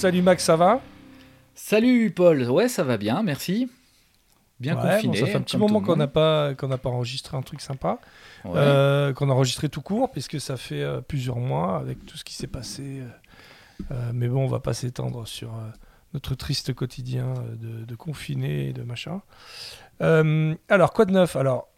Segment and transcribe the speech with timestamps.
[0.00, 0.80] Salut Max, ça va
[1.54, 3.70] Salut Paul, ouais ça va bien, merci.
[4.58, 5.20] Bien Ouais, confiné.
[5.20, 7.60] bon, ça fait un petit moment qu'on n'a pas qu'on n'a pas enregistré un truc
[7.60, 7.98] sympa,
[8.46, 8.52] Ouais.
[8.56, 12.24] Euh, qu'on a enregistré tout court, puisque ça fait euh, plusieurs mois avec tout ce
[12.24, 13.02] qui s'est passé.
[13.90, 15.52] euh, mais bon, on va pas s'étendre sur
[16.14, 19.20] notre triste quotidien de, de confiné et de machin.
[20.00, 21.36] Alors, quoi de neuf?
[21.36, 21.68] Alors,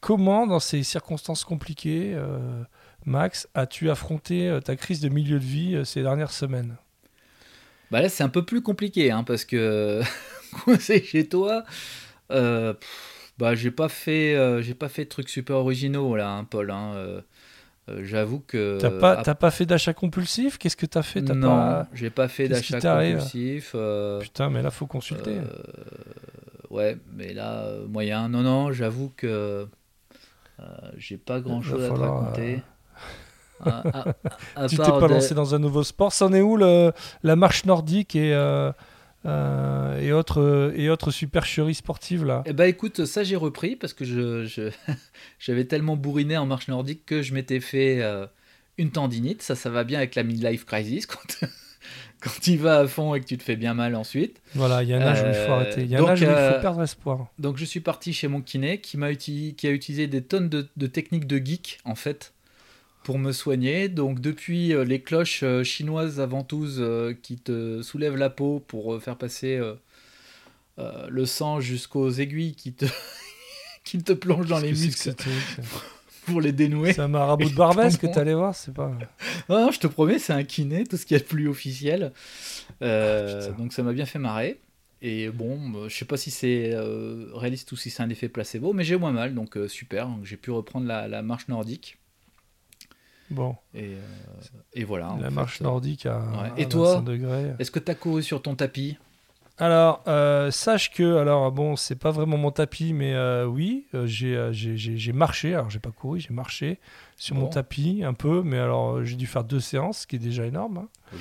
[0.00, 2.16] comment, dans ces circonstances compliquées,
[3.04, 6.76] Max, as-tu affronté ta crise de milieu de vie ces dernières semaines?
[7.92, 10.02] Bah là c'est un peu plus compliqué hein, parce que
[10.64, 11.64] coincé chez toi,
[12.32, 16.30] euh, pff, bah j'ai pas fait euh, j'ai pas fait de trucs super originaux là,
[16.30, 16.70] hein, Paul.
[16.72, 17.22] hein, euh,
[18.02, 21.20] J'avoue que T'as pas, t'as pas fait d'achat compulsif Qu'est-ce que t'as fait?
[21.22, 23.76] T'as non, pas- j'ai pas fait d'achat compulsif.
[24.20, 25.40] Putain, mais là, faut consulter.
[26.70, 28.28] Ouais, mais là, moyen.
[28.28, 29.68] Non, non, j'avoue que
[30.96, 32.62] j'ai pas grand chose à te raconter.
[33.62, 36.12] À- tu t'es pas des- lancé dans un nouveau sport.
[36.12, 38.72] C'en est où le, la marche nordique et, euh,
[39.24, 42.42] euh, et, autres, et autres supercheries sportives là?
[42.46, 44.70] Eh ben écoute, ça j'ai repris parce que je, je-
[45.38, 48.26] j'avais tellement bourriné en marche nordique que je m'étais fait euh,
[48.78, 49.42] une tendinite.
[49.42, 51.46] Ça, ça va bien avec la midlife crisis quand,
[52.20, 54.40] quand tu vas à fond et que tu te fais bien mal ensuite.
[54.54, 55.82] Voilà, il y a un âge où il faut arrêter.
[55.82, 57.26] Il y a un âge où il faut perdre espoir.
[57.38, 60.48] Donc je suis parti chez mon kiné qui, m'a uti- qui a utilisé des tonnes
[60.48, 62.32] de, de techniques de geek en fait
[63.04, 63.88] pour me soigner.
[63.88, 68.60] Donc depuis euh, les cloches euh, chinoises à ventouses euh, qui te soulèvent la peau
[68.66, 69.60] pour faire passer
[70.78, 72.86] le sang jusqu'aux aiguilles qui te,
[73.84, 75.14] qui te plongent dans les muscles
[76.26, 76.92] pour les dénouer.
[76.92, 78.92] C'est un marabout de Barbès que Comment t'allais voir, c'est pas.
[79.48, 82.12] Non, je te promets, c'est un kiné, tout ce qu'il y a de plus officiel.
[82.82, 84.60] Euh, Ah, donc ça m'a bien fait marrer.
[85.02, 88.28] Et bon, euh, je sais pas si c'est euh, réaliste ou si c'est un effet
[88.28, 90.08] placebo, mais j'ai moins mal, donc euh, super.
[90.22, 91.98] J'ai pu reprendre la, la marche nordique.
[93.32, 93.98] Bon, Et, euh,
[94.74, 95.16] et voilà.
[95.20, 95.34] la fait.
[95.34, 96.52] marche nordique à, Ouais.
[96.56, 97.52] à Et toi 25 degrés.
[97.58, 98.98] Est-ce que tu as couru sur ton tapis?
[99.58, 104.06] Alors, euh, sache que, alors bon, c'est pas vraiment mon tapis, mais euh, oui, euh,
[104.06, 105.54] j'ai, euh, j'ai, j'ai- j'ai marché.
[105.54, 106.78] Alors, j'ai pas couru, j'ai marché
[107.16, 110.16] sur mon tapis un peu, mais alors euh, j'ai dû faire deux séances, ce qui
[110.16, 110.78] est déjà énorme.
[110.78, 110.88] hein.
[111.12, 111.18] Oui.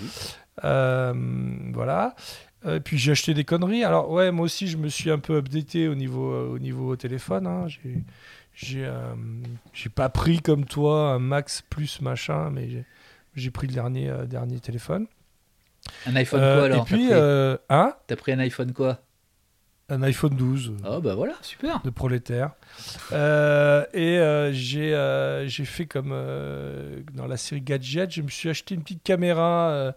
[0.63, 1.13] Euh,
[1.73, 2.15] voilà.
[2.65, 3.83] Euh, puis j'ai acheté des conneries.
[3.83, 6.95] Alors, ouais, moi aussi, je me suis un peu updaté au niveau, euh, au niveau
[6.95, 7.47] téléphone.
[7.47, 7.67] hein.
[7.67, 8.03] J'ai,
[8.61, 9.15] j'ai, euh,
[9.73, 12.69] j'ai pas pris comme toi un Max plus machin, mais
[13.35, 15.07] j'ai, pris le dernier, euh, dernier téléphone.
[16.05, 17.95] Un iPhone Euh, quoi alors et puis, T'as pris, euh, hein?
[18.07, 19.01] T'as pris un iPhone quoi?
[19.89, 20.73] Un iPhone 12.
[20.87, 21.81] Oh bah voilà, super.
[21.83, 22.51] de prolétaire.
[23.11, 28.47] Euh, et euh, j'ai euh, fait comme euh, dans la série Gadget, je me suis
[28.47, 29.93] acheté une petite caméra,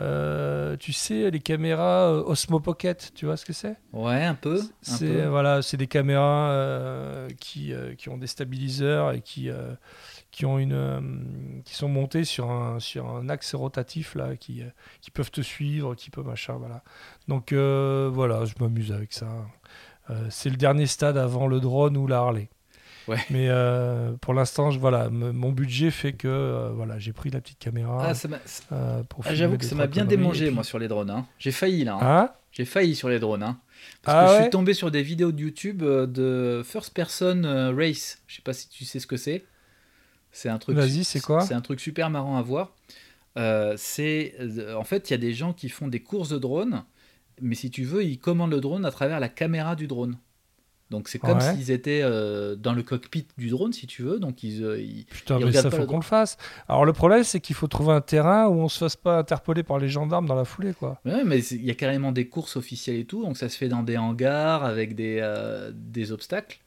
[0.00, 3.76] euh, euh, tu sais, les caméras euh, Osmo Pocket, tu vois ce que c'est?
[3.92, 4.60] Ouais, un peu.
[4.82, 5.26] C'est peu.
[5.26, 9.74] voilà, c'est des caméras euh, qui, euh, qui ont des stabiliseurs et qui, euh,
[10.30, 11.00] qui, ont une, euh,
[11.64, 14.68] qui sont montées sur un, sur un axe rotatif là, qui, euh,
[15.00, 16.82] qui peuvent te suivre, qui peuvent machin, voilà.
[17.28, 19.28] Donc euh, voilà, je m'amuse avec ça.
[20.10, 22.48] Euh, c'est le dernier stade avant le drone ou la Harley.
[23.10, 23.18] Ouais.
[23.30, 27.40] Mais euh, pour l'instant, je- voilà, mon budget fait que euh, voilà, j'ai pris la
[27.40, 28.06] petite caméra.
[28.08, 28.12] Ah,
[28.72, 31.10] euh, ah, J'avoue que ça m'a bien démangé puis- moi sur les drones.
[31.10, 31.26] hein.
[31.38, 31.94] J'ai failli là.
[31.94, 32.00] hein.
[32.02, 32.32] Hein?
[32.52, 33.42] J'ai failli sur les drones.
[33.42, 33.58] Hein.
[34.02, 37.42] Parce Ah que je suis tombé sur des vidéos de YouTube euh, de First Person
[37.44, 38.22] euh, Race.
[38.28, 39.44] Je sais pas si tu sais ce que c'est.
[40.32, 40.76] C'est un truc.
[40.76, 41.40] Vas-y, c'est quoi?
[41.40, 42.74] C'est un truc super marrant à voir.
[43.36, 46.38] Euh, c'est euh, en fait il y a des gens qui font des courses de
[46.38, 46.84] drone,
[47.40, 50.16] mais si tu veux ils commandent le drone à travers la caméra du drone.
[50.90, 51.54] Donc c'est comme Ouais.
[51.54, 54.18] s'ils étaient euh, dans le cockpit du drone si tu veux.
[54.18, 56.36] Donc ils, euh, ils- Putain, Ils mais ça faut qu'on le fasse.
[56.68, 59.62] Alors le problème, c'est qu'il faut trouver un terrain où on se fasse pas interpeller
[59.62, 61.00] par les gendarmes dans la foulée, quoi.
[61.04, 63.68] Ouais, mais il y a carrément des courses officielles et tout, donc ça se fait
[63.68, 66.58] dans des hangars avec des, euh, des obstacles.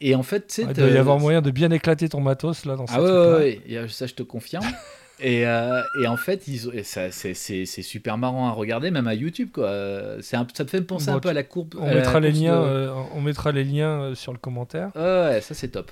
[0.00, 2.66] Et en fait, tu sais, Il doit y avoir moyen de bien éclater ton matos
[2.66, 3.36] là dans Ah ouais, trucs-là.
[3.38, 4.64] ouais, ouais, euh, ça je te confirme.
[5.18, 6.42] Et, euh, et en fait,
[6.82, 9.48] c'est super marrant à regarder, même à YouTube.
[9.52, 9.70] Quoi.
[9.70, 11.74] Un- ça me fait penser Bon, un peu à la courbe.
[11.78, 14.38] On à la mettra les de- liens, euh, on mettra les liens euh, sur le
[14.38, 14.90] commentaire.
[14.94, 15.90] Ouais, ouais, ça c'est top.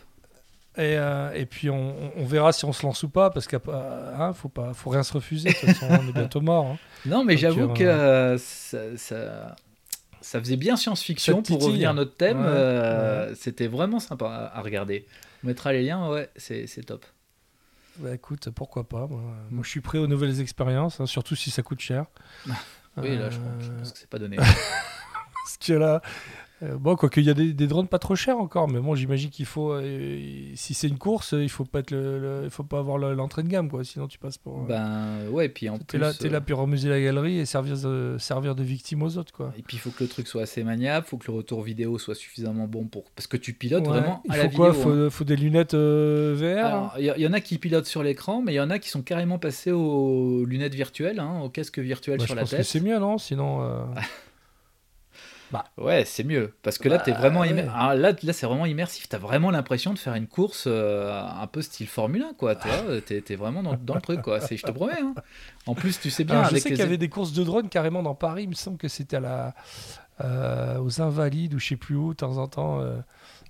[0.76, 0.96] Et,
[1.36, 1.94] et puis on,
[2.26, 5.12] verra si on se lance ou pas, parce qu'il hein, faut pas, faut rien se
[5.12, 5.50] refuser.
[5.50, 6.66] De toute façon, on est bientôt mort.
[6.66, 6.78] hein.
[7.06, 9.54] Non, mais j'avoue que ça, ça,
[10.20, 11.66] ça faisait bien science-fiction pour titille.
[11.68, 12.40] revenir à notre thème.
[12.44, 15.06] Ouais, C'était vraiment sympa à, regarder.
[15.44, 17.06] On mettra les liens, ouais, c'est top.
[17.98, 19.06] Bah écoute, pourquoi pas.
[19.06, 19.20] Moi,
[19.50, 22.06] Moi, je suis prêt aux nouvelles expériences, hein, surtout si ça coûte cher.
[22.96, 24.36] Oui, là, je Euh, pense, je pense que c'est pas donné.
[25.44, 26.00] Parce que là,
[26.64, 28.94] euh, bon, quoique il y a des, des drones pas trop chers encore, mais bon,
[28.94, 30.18] j'imagine qu'il faut, euh,
[30.54, 33.14] si c'est une course, il faut pas être le, le- il faut pas avoir le-
[33.14, 33.84] l'entrée de gamme, quoi.
[33.84, 34.62] Sinon, tu passes pour.
[34.62, 35.98] euh, ben ouais, puis en t'es plus.
[35.98, 39.16] là, t'es euh, là pour remuser la galerie et servir de, servir de victime aux
[39.18, 39.52] autres, quoi.
[39.58, 41.98] Et puis il faut que le truc soit assez maniable, faut que le retour vidéo
[41.98, 43.88] soit suffisamment bon pour parce que tu pilotes Ouais.
[44.00, 44.70] vraiment il à faut la quoi?
[44.70, 44.82] vidéo.
[44.82, 45.10] faut, hein.
[45.10, 46.64] faut des lunettes euh, VR.
[46.66, 48.78] Alors, Il y, il en a qui pilotent sur l'écran, mais il y en a
[48.78, 52.42] qui sont carrément passés aux lunettes virtuelles, hein, au casque virtuel Bah, sur je la
[52.42, 52.64] pense tête.
[52.64, 53.18] c'est mieux, non?
[53.18, 53.60] Sinon.
[55.78, 56.54] euh, Ouais, c'est mieux.
[56.62, 57.70] Parce que là, Bah, t'es vraiment immer-.
[57.74, 59.08] Ah, là, là c'est vraiment immersif.
[59.08, 62.54] T'as vraiment l'impression de faire une course euh, un peu style Formule 1, quoi.
[63.06, 64.40] T'es, t'es vraiment dans, dans le truc, quoi.
[64.40, 65.00] Je te promets.
[65.00, 65.14] hein.
[65.66, 66.74] En plus, tu sais bien, Alors, je avec sais les...
[66.76, 68.44] qu'il y avait des courses de drones carrément dans Paris.
[68.44, 69.54] Il me semble que c'était à la,
[70.22, 72.96] euh, aux Invalides ou je sais plus où, de temps en temps, euh,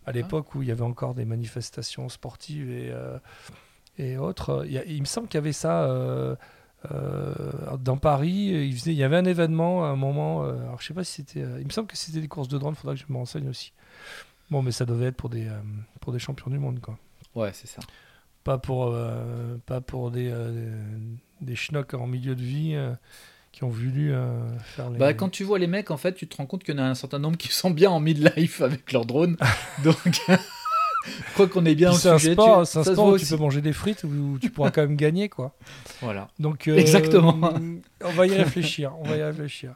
[0.06, 3.18] à l'époque où il y avait encore des manifestations sportives et, euh,
[3.98, 4.64] et autres.
[4.66, 5.84] Il, y a- il me semble qu'il y avait ça
[7.80, 8.66] dans Paris.
[8.68, 10.44] Il, faisait, il y avait un événement à un moment.
[10.44, 11.42] euh, alors, je sais pas si c'était.
[11.42, 12.74] euh, il me semble que c'était des courses de drones.
[12.76, 13.72] Il faudra que je me renseigne aussi.
[14.50, 15.58] Bon, mais ça devait être pour des, euh,
[16.00, 16.98] pour des champions du monde, quoi.
[17.34, 17.80] Ouais, c'est ça.
[18.44, 20.68] Pas pour, euh, pas pour des, euh,
[21.40, 22.92] des schnocks en milieu de vie euh,
[23.52, 24.98] qui ont voulu euh, faire les.
[24.98, 26.82] Bah, quand tu vois les mecs, en fait, tu te rends compte qu'il y en
[26.82, 29.36] a un certain nombre qui sont bien en midlife avec leur drone.
[29.82, 30.20] Donc,
[31.06, 32.32] je crois qu'on est bien c'est un sujet.
[32.32, 34.82] sport, tu- c'est un sport où tu peux manger des frites où tu pourras quand
[34.82, 35.54] même gagner, quoi.
[36.00, 36.28] Voilà.
[36.38, 37.38] Donc, euh, Exactement.
[38.04, 38.92] On va y réfléchir.
[39.00, 39.74] On va y réfléchir.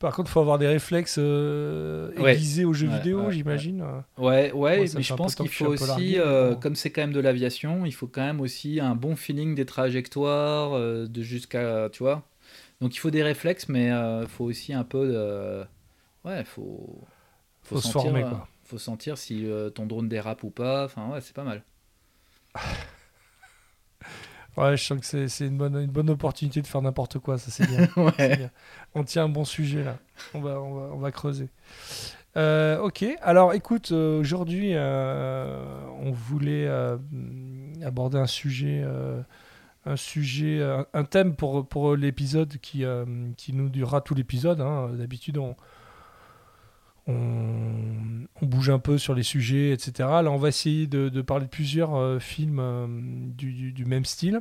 [0.00, 2.34] Par contre, il faut avoir des réflexes euh, Ouais.
[2.34, 3.82] aiguisés aux jeux Ouais, vidéo, ouais, j'imagine.
[4.18, 6.56] Ouais, ouais, mais je pense qu'il faut aussi, largué, euh, bon.
[6.60, 9.64] comme c'est quand même de l'aviation, il faut quand même aussi un bon feeling des
[9.64, 12.22] trajectoires, euh, de jusqu'à, tu vois.
[12.82, 15.64] Donc il faut des réflexes, mais il faut aussi un peu de,
[16.28, 17.00] ouais, faut,
[17.62, 18.48] Faut se former, euh, quoi.
[18.74, 20.86] Faut sentir si euh, ton drone dérape ou pas.
[20.86, 21.62] Enfin ouais, c'est pas mal.
[24.56, 27.52] Ouais, je sens que c'est une bonne, une bonne opportunité de faire n'importe quoi, ça
[27.52, 27.88] c'est bien.
[27.96, 28.12] Ouais.
[28.16, 28.50] C'est bien.
[28.96, 29.98] On tient un bon sujet là.
[30.32, 31.48] On va, on va, on va creuser.
[32.36, 36.68] Euh, ok, alors écoute, euh, aujourd'hui, euh, on voulait
[37.84, 38.84] aborder un sujet,
[39.86, 42.84] un sujet, un, un thème pour, pour l'épisode qui,
[43.36, 44.60] qui nous durera tout l'épisode.
[44.60, 44.90] hein.
[44.94, 45.54] D'habitude, on,
[47.06, 49.92] on, bouge un peu sur les sujets, etc.
[49.98, 54.40] Là, on va essayer de, parler de plusieurs euh, films euh, du, même style.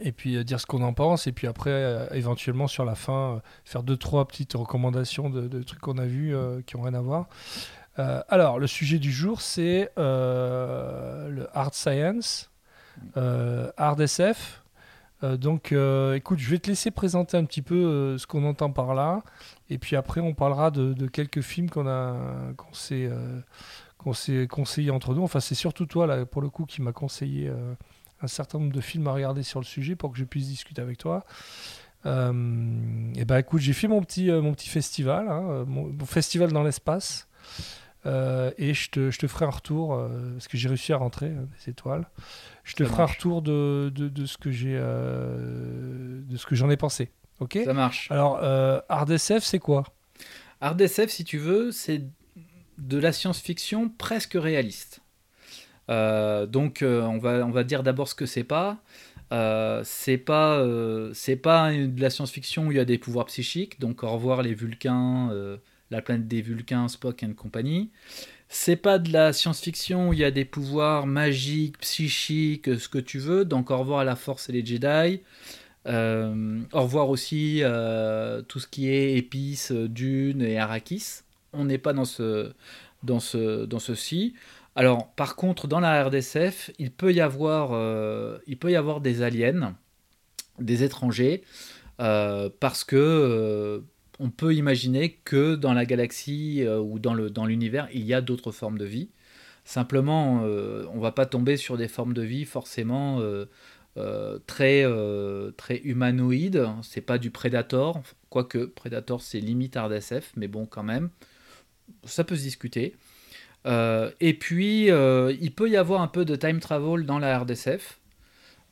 [0.00, 1.26] Et puis euh, dire ce qu'on en pense.
[1.26, 5.98] Et puis après, éventuellement, sur la fin, faire deux, trois petites recommandations de, trucs qu'on
[5.98, 6.34] a vus
[6.66, 7.28] qui n'ont rien à voir.
[7.96, 12.50] Alors, le sujet du jour, c'est le hard science,
[13.16, 14.62] hard SF.
[15.22, 15.74] Donc,
[16.14, 19.22] écoute, je vais te laisser présenter un petit peu ce qu'on entend par là.
[19.70, 23.40] Et puis après, on parlera de, de quelques films qu'on a, qu'on s'est, euh,
[23.98, 25.22] qu'on s'est conseillé entre nous.
[25.22, 27.74] Enfin, c'est surtout toi, là, pour le coup, qui m'a conseillé euh,
[28.20, 30.82] un certain nombre de films à regarder sur le sujet pour que je puisse discuter
[30.82, 31.24] avec toi.
[32.06, 36.06] Euh, et ben, écoute, j'ai fait mon petit, euh, mon petit festival, hein, mon, mon
[36.06, 37.28] festival dans l'espace.
[38.06, 40.96] Euh, et je te, je te ferai un retour, euh, parce que j'ai réussi à
[40.96, 42.08] rentrer euh, des étoiles.
[42.64, 46.46] Je te Ça ferai un retour de, de, de ce que j'ai, euh, de ce
[46.46, 47.10] que j'en ai pensé.
[47.40, 47.58] Ok.
[47.64, 48.10] Ça marche.
[48.10, 49.84] Alors, euh, Hard SF, c'est quoi?
[50.60, 52.02] Hard SF, si tu veux, c'est
[52.78, 55.00] de la science-fiction presque réaliste.
[55.90, 58.78] Euh, donc, euh, on, va, on va dire d'abord ce que c'est pas.
[59.32, 62.98] Euh, c'est pas, euh, c'est pas une- de la science-fiction où il y a des
[62.98, 63.80] pouvoirs psychiques.
[63.80, 65.56] Donc, au revoir les Vulcains, euh,
[65.90, 67.90] la planète des Vulcains, Spock et compagnie.
[68.48, 72.98] C'est pas de la science-fiction où il y a des pouvoirs magiques, psychiques, ce que
[72.98, 73.44] tu veux.
[73.44, 75.20] Donc, au revoir la Force et les Jedi.
[75.86, 81.22] Euh, au revoir aussi euh, tout ce qui est épices, dunes et Arrakis.
[81.52, 82.52] On n'est pas dans ce
[83.02, 84.34] dans ce dans ceci.
[84.76, 89.00] Alors par contre dans la RDSF, il peut y avoir euh, il peut y avoir
[89.00, 89.74] des aliens,
[90.58, 91.42] des étrangers,
[92.00, 93.82] euh, parce que
[94.18, 98.20] on peut imaginer que dans la galaxie ou dans le dans l'univers il y a
[98.20, 99.08] d'autres formes de vie.
[99.64, 103.20] Simplement, on va pas tomber sur des formes de vie forcément
[103.96, 106.68] euh, très, euh, très humanoïdes.
[106.82, 111.10] C'est pas du Predator, quoique Predator c'est limite hard SF, mais bon, quand même,
[112.04, 112.96] ça peut se discuter.
[113.66, 117.50] Euh, et puis, il peut y avoir un peu de time travel dans la hard
[117.50, 117.98] SF.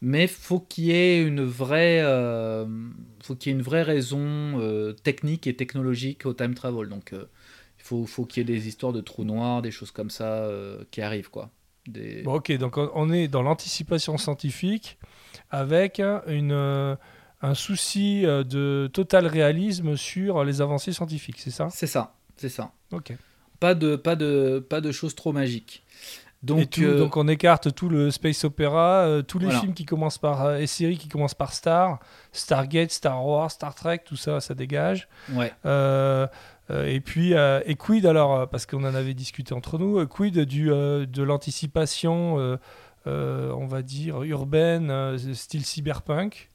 [0.03, 2.03] mais faut qu'il y ait une vraie,
[3.23, 6.89] faut qu'il y ait une vraie raison technique et technologique au time travel.
[6.89, 7.25] Donc, euh,
[7.79, 10.49] il faut, faut qu'il y ait des histoires de trous noirs, des choses comme ça
[10.91, 11.51] qui arrivent, quoi.
[11.89, 12.23] Des...
[12.23, 14.99] Bon, ok, donc on- est dans l'anticipation scientifique
[15.51, 16.95] avec une, euh,
[17.43, 21.69] un souci euh, de total réalisme sur les avancées scientifiques, c'est ça?
[21.73, 22.73] C'est ça, c'est ça.
[22.93, 23.13] Ok.
[23.61, 25.83] Pas de, pas de, pas de choses trop magiques.
[26.45, 29.61] Donc, tout- euh, donc on écarte tout le space opéra, euh, tous les Voilà.
[29.61, 31.99] films qui commencent par euh, et séries qui commencent par Star,
[32.31, 35.09] Stargate, Star Wars, Star Trek, tout ça, ça dégage.
[35.33, 35.53] ouais.
[36.71, 40.07] Euh, et puis, euh, et quid alors, euh, parce qu'on en avait discuté entre nous,
[40.07, 42.59] quid du, de l'anticipation,
[43.07, 46.51] on va dire, urbaine, style cyberpunk?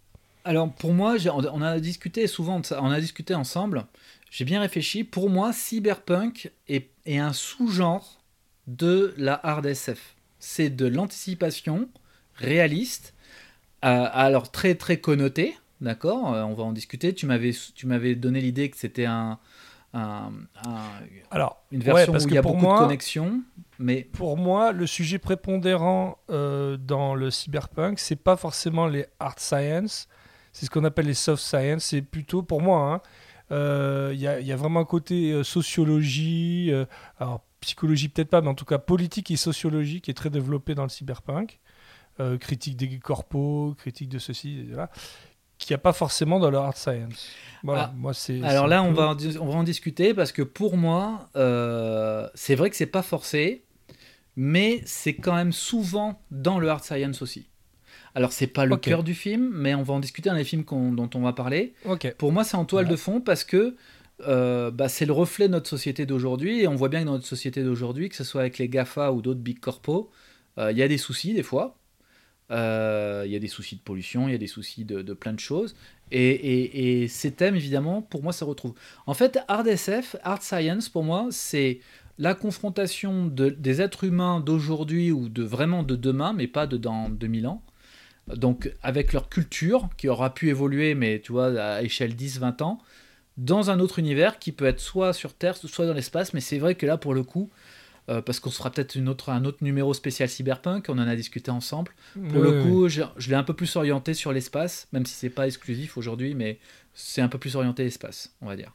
[0.45, 3.85] Alors pour moi, on a discuté souvent, on a discuté ensemble.
[4.29, 5.03] J'ai bien réfléchi.
[5.03, 8.21] Pour moi, cyberpunk est, est un sous-genre
[8.67, 10.15] de la hard SF.
[10.39, 11.87] C'est de l'anticipation
[12.35, 13.13] réaliste,
[13.81, 16.23] alors très très connoté, d'accord?
[16.23, 17.13] on va en discuter.
[17.13, 19.39] Tu m'avais donné l'idée que c'était un,
[19.93, 20.31] un-
[20.65, 20.89] un-
[21.31, 23.41] Alors, une ouais, version parce où il y a pour beaucoup moi- de connexions,
[23.79, 29.39] mais pour moi, le sujet prépondérant euh, dans le cyberpunk, c'est pas forcément les hard
[29.39, 30.07] science,
[30.51, 31.83] c'est ce qu'on appelle les soft science.
[31.85, 33.01] C'est plutôt, pour moi, hein,
[33.51, 36.71] euh, il y, a, il y a vraiment un côté euh, sociologie,
[37.19, 40.75] alors psychologie peut-être pas, mais en tout cas politique et sociologie qui est très développé
[40.75, 41.59] dans le cyberpunk.
[42.39, 44.91] Critique des corpos, critique de ceci, et là,
[45.57, 47.27] qu'il n'y a pas forcément dans le hard science.
[47.63, 48.41] Voilà, Ah, moi c'est.
[48.43, 52.27] Alors là, on va, en dis- on va en discuter parce que pour moi, euh,
[52.35, 53.63] c'est vrai que c'est pas forcé,
[54.35, 57.47] mais c'est quand même souvent dans le hard science aussi.
[58.15, 60.63] Alors c'est pas le cœur du film, mais on va en discuter dans les films
[60.67, 61.73] dont on va parler.
[62.17, 63.75] Pour moi, c'est en toile de fond parce que
[64.27, 67.13] euh, bah, c'est le reflet de notre société d'aujourd'hui et on voit bien que dans
[67.13, 70.11] notre société d'aujourd'hui, que ce soit avec les GAFA ou d'autres big corpos,
[70.59, 71.77] euh, il y a des soucis des fois.
[72.53, 75.33] Euh, Il y a des soucis de pollution, il y a des soucis de, plein
[75.33, 75.75] de choses.
[76.11, 78.73] Et, ces thèmes, évidemment, pour moi, ça retrouve.
[79.07, 81.79] En fait, hard SF, hard science, pour moi, c'est
[82.19, 86.77] la confrontation de- des êtres humains d'aujourd'hui ou de vraiment de demain, mais pas de
[86.77, 87.63] dans 2000 ans.
[88.27, 92.79] Donc, avec leur culture, qui aura pu évoluer, mais tu vois, à échelle 10-20 ans,
[93.37, 96.33] dans un autre univers qui peut être soit sur Terre, soit dans l'espace.
[96.33, 97.49] Mais c'est vrai que là, pour le coup,
[98.09, 101.07] euh, parce qu'on se fera peut-être une autre, un autre numéro spécial cyberpunk, on en
[101.07, 101.91] a discuté ensemble.
[102.13, 105.29] Pour le coup, je, je l'ai un peu plus orienté sur l'espace, même si c'est
[105.29, 106.59] pas exclusif aujourd'hui, mais
[106.93, 108.73] c'est un peu plus orienté l'espace, on va dire.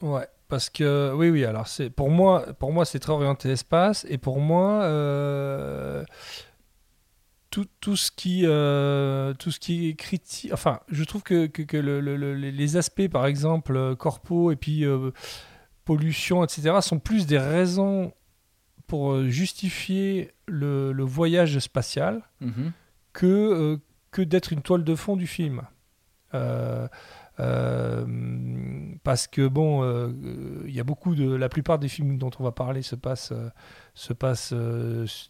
[0.00, 1.44] Ouais, parce que oui, oui.
[1.44, 6.04] Alors c'est pour moi, pour moi, c'est très orienté espace, et pour moi, euh,
[7.50, 10.50] tout, tout ce qui, euh, tout ce qui est critique.
[10.52, 14.56] Enfin, je trouve que, que, que le- le- le- les aspects, par exemple, corpo et
[14.56, 15.10] puis euh,
[15.84, 18.12] pollution, etc., sont plus des raisons
[18.92, 22.72] pour euh, justifier le, le voyage spatial Mhm.
[23.14, 23.76] que, euh,
[24.10, 25.62] que d'être une toile de fond du film.
[26.34, 26.86] Euh,
[27.40, 28.04] euh,
[29.02, 29.82] parce que bon,
[30.66, 33.32] il y a beaucoup de, la plupart des films dont on va parler se passent,
[33.94, 34.52] se passent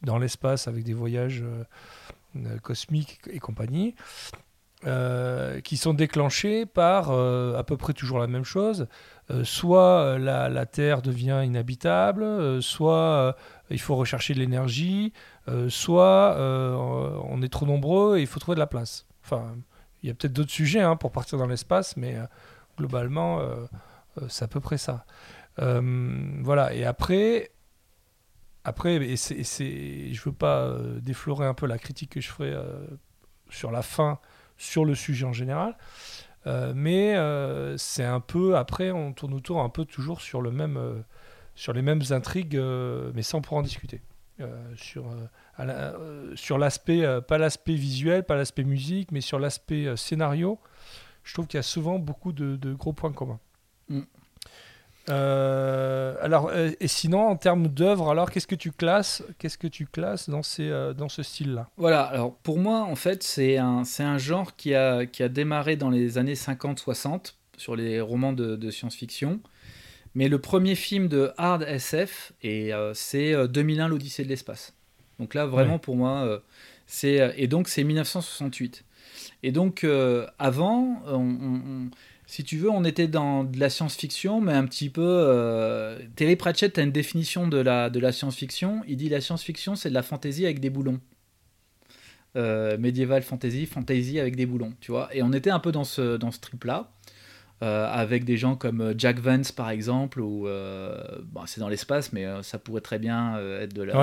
[0.02, 1.44] dans l'espace avec des voyages
[2.62, 3.94] cosmiques et compagnie,
[4.84, 8.88] euh, qui sont déclenchés par euh, à peu près toujours la même chose.
[9.30, 13.36] Euh, soit la, Terre devient inhabitable, soit
[13.70, 15.12] il faut rechercher de l'énergie,
[15.68, 19.06] soit on est trop nombreux et il faut trouver de la place.
[19.24, 19.54] Enfin,
[20.02, 22.16] il y a peut-être d'autres sujets hein, pour partir dans l'espace, mais
[22.76, 23.40] globalement,
[24.28, 25.04] c'est à peu près ça.
[25.58, 27.52] Voilà, et après,
[28.64, 32.52] après et je veux pas déflorer un peu la critique que je ferai
[33.48, 34.18] sur la fin,
[34.58, 35.76] sur le sujet en général,
[36.46, 40.50] euh, mais euh, c'est un peu, après, on tourne autour un peu toujours sur, le
[40.50, 41.00] même, euh,
[41.54, 42.60] sur les mêmes intrigues,
[43.14, 44.00] mais sans pour en discuter.
[44.76, 45.04] Sur,
[46.58, 50.58] l'aspect, pas l'aspect visuel, pas l'aspect musique, mais sur l'aspect scénario,
[51.22, 53.38] je trouve qu'il y a souvent beaucoup de gros points communs.
[55.08, 59.66] Euh, alors, euh, et sinon, en termes d'œuvre, alors qu'est-ce que tu classes Qu'est-ce que
[59.66, 61.68] tu classes dans, ces, euh, dans ce style-là?
[61.76, 65.28] Voilà, alors pour moi, en fait, c'est un, c'est un genre qui a, qui a
[65.28, 69.40] démarré dans les années 50-60 sur les romans de, de science-fiction.
[70.14, 74.74] Mais le premier film de hard SF, et c'est euh, 2001, l'Odyssée de l'espace.
[75.18, 75.78] Donc là, vraiment, Ouais.
[75.78, 76.42] pour moi,
[76.86, 77.32] c'est.
[77.36, 78.84] Et donc, c'est 1968.
[79.42, 79.86] Et donc,
[80.38, 81.90] avant, on- on- on-
[82.34, 85.02] si tu veux, on était dans de la science-fiction, mais un petit peu.
[85.04, 88.80] euh, Terry Pratchett a une définition de la, de la science-fiction.
[88.88, 90.98] Il dit la science-fiction, c'est de la fantaisie avec des boulons.
[92.34, 95.14] Euh, médiéval fantasy, fantasy avec des boulons, tu vois.
[95.14, 96.90] Et on était un peu dans ce, dans ce trip-là.
[97.62, 100.48] euh, avec des gens comme Jack Vance par exemple, ou
[101.24, 103.94] bon, c'est dans l'espace, mais ça pourrait très bien être de, la,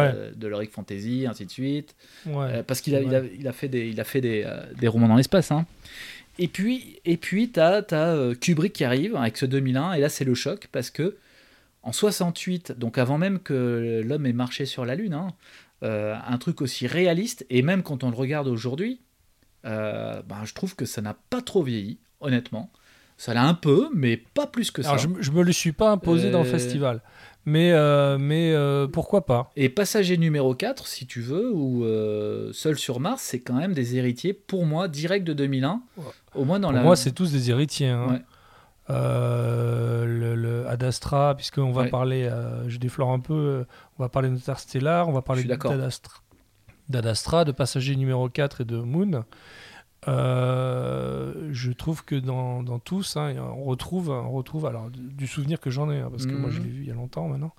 [0.57, 0.65] Ouais.
[0.71, 1.95] Fantasy, ainsi de suite.
[2.27, 2.61] Ouais.
[2.63, 3.05] Parce qu'il a, Ouais.
[3.07, 4.45] il a, il a fait des, il a fait des,
[4.79, 5.51] des romans dans l'espace.
[5.51, 5.65] Hein.
[6.37, 7.83] Et puis, et puis tu as,
[8.39, 11.17] Kubrick qui arrive avec ce 2001, et là c'est le choc parce que
[11.83, 15.29] en 68, donc avant même que l'homme ait marché sur la Lune, hein,
[15.83, 18.99] euh, un truc aussi réaliste, et même quand on le regarde aujourd'hui,
[19.65, 22.69] euh, ben, je trouve que ça n'a pas trop vieilli, honnêtement.
[23.17, 24.91] Ça l'a un peu, mais pas plus que ça.
[24.91, 27.01] Alors, je, je me le suis pas imposé dans le Euh, festival.
[27.45, 32.51] Mais, euh, mais euh, pourquoi pas Et Passager numéro 4, si tu veux, ou euh,
[32.53, 35.81] Seul sur Mars, c'est quand même des héritiers, pour moi, direct de 2001.
[36.35, 36.83] Au moins dans Pour la.
[36.83, 37.87] moi, c'est tous des héritiers.
[37.89, 38.07] hein.
[38.09, 38.21] Ouais.
[38.89, 41.89] Le, le Ad Astra, puisqu'on va Ouais.
[41.89, 42.29] parler,
[42.67, 43.65] je déflore un peu,
[43.97, 45.75] on va parler d'Interstellar, on va parler Astra,
[46.89, 49.23] d'Ad Astra, de Passager numéro 4 et de Moon.
[50.07, 55.59] Euh, je trouve que dans, dans tous, hein, on retrouve, on retrouve alors du souvenir
[55.59, 56.63] que j'en ai, hein, parce que moi je Mhm.
[56.65, 57.53] l'ai vu il y a longtemps maintenant.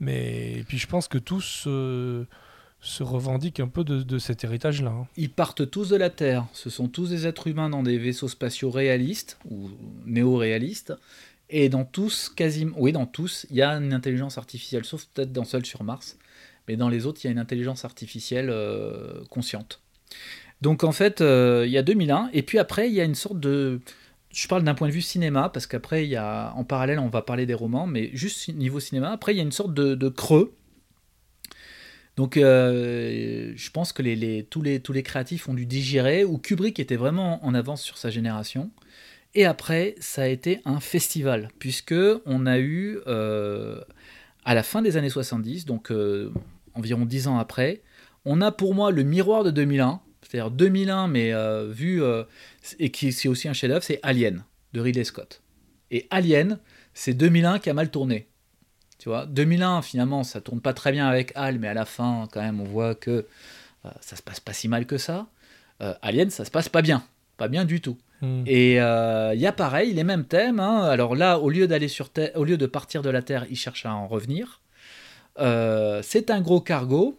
[0.00, 2.24] Mais et puis je pense que tous euh,
[2.80, 4.90] se revendiquent un peu de, de cet héritage-là.
[4.90, 5.06] hein.
[5.16, 6.46] Ils partent tous de la Terre.
[6.52, 9.70] Ce sont tous des êtres humains dans des vaisseaux spatiaux réalistes ou
[10.06, 10.94] néo-réalistes.
[11.50, 15.32] Et dans tous, quasiment, oui, dans tous, il y a une intelligence artificielle, sauf peut-être
[15.32, 16.16] dans Seul sur Mars.
[16.68, 19.80] Mais dans les autres, il y a une intelligence artificielle euh, consciente.
[20.60, 22.30] Donc en fait, euh, il y a 2001.
[22.32, 23.80] Et puis après, il y a une sorte de.
[24.32, 27.08] Je parle d'un point de vue cinéma, parce qu'après, il y a, en parallèle, on
[27.08, 29.10] va parler des romans, mais juste niveau cinéma.
[29.10, 30.54] Après, il y a une sorte de, creux.
[32.16, 37.44] Donc, euh, je pense que tous, les, créatifs ont dû digérer, où Kubrick était vraiment
[37.44, 38.70] en avance sur sa génération.
[39.34, 43.80] Et après, ça a été un festival, puisque on a eu, euh,
[44.44, 45.92] à la fin des années 70, donc
[46.74, 47.82] environ 10 ans après,
[48.24, 52.22] on a pour moi le miroir de 2001, c'est-à-dire 2001, mais euh, vu, euh,
[52.78, 55.42] et qui c'est aussi un chef-d'œuvre, c'est Alien, de Ridley Scott.
[55.90, 56.60] Et Alien,
[56.94, 58.28] c'est 2001 qui a mal tourné.
[58.98, 62.28] Tu vois, 2001, finalement, ça tourne pas très bien avec Al, mais à la fin,
[62.30, 63.10] quand même, on voit que
[63.84, 65.26] euh, ça se passe pas si mal que ça.
[65.82, 67.02] Euh, Alien, ça se passe pas bien.
[67.36, 67.98] Pas bien du tout.
[68.20, 68.44] Hmm.
[68.46, 70.60] Et il y a pareil, les mêmes thèmes.
[70.60, 70.82] hein.
[70.84, 73.56] Alors là, au lieu d'aller sur Terre, au lieu de partir de la Terre, ils
[73.56, 74.60] cherchent à en revenir.
[76.02, 77.18] C'est un gros cargo,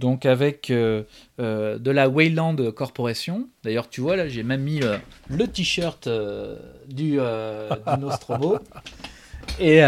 [0.00, 1.04] donc avec euh,
[1.38, 3.48] euh, de la Wayland Corporation.
[3.62, 4.96] D'ailleurs, tu vois là, j'ai même mis euh,
[5.28, 6.08] le t-shirt
[6.88, 8.58] du, du Nostromo.
[9.58, 9.80] Et,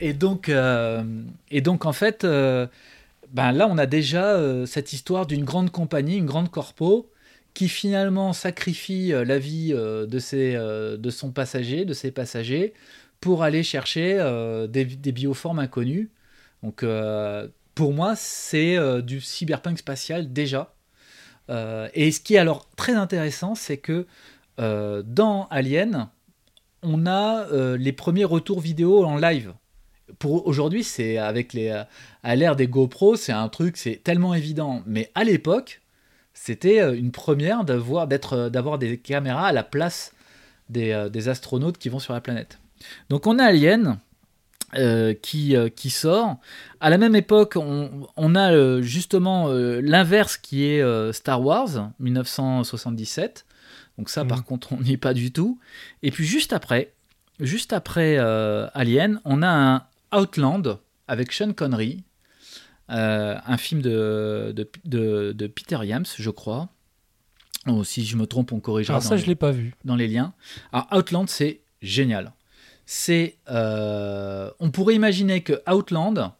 [0.00, 5.70] et donc, et donc en fait, ben là, on a déjà cette histoire d'une grande
[5.70, 7.10] compagnie, une grande corpo,
[7.54, 12.74] qui finalement sacrifie la vie de, ses, de son passager, de ses passagers,
[13.20, 14.16] pour aller chercher
[14.68, 16.10] des, des bioformes inconnues.
[16.62, 16.84] Donc,
[17.76, 20.74] pour moi, c'est euh, du cyberpunk spatial déjà.
[21.50, 24.06] Euh, et ce qui est alors très intéressant, c'est que
[24.58, 26.08] euh, dans Alien,
[26.82, 29.52] on a les premiers retours vidéo en live.
[30.18, 31.84] Pour aujourd'hui, c'est avec les
[32.22, 34.82] à l'ère des GoPro, c'est un truc, c'est tellement évident.
[34.86, 35.82] Mais à l'époque,
[36.32, 40.12] c'était une première d'avoir des caméras à la place
[40.68, 42.60] des, des astronautes qui vont sur la planète.
[43.10, 43.98] Donc on a Alien
[44.74, 46.36] euh, qui, euh, qui sort.
[46.80, 53.46] À la même époque, on, on a euh, justement l'inverse qui est Star Wars 1977.
[53.98, 54.44] Donc ça, par Mhm.
[54.44, 55.58] contre, on n'y est pas du tout.
[56.02, 56.92] Et puis juste après,
[57.40, 59.82] juste après Alien, on a un
[60.18, 62.02] Outland avec Sean Connery,
[62.88, 66.68] un film de, de, de- de Peter Yams, je crois.
[67.68, 69.74] Oh, si je me trompe, on corrigera Alors dans, ça, je l'ai pas vu.
[69.84, 70.34] dans les liens.
[70.72, 72.32] Alors Outland, c'est génial.
[72.86, 76.32] C'est, euh, on pourrait imaginer que Outland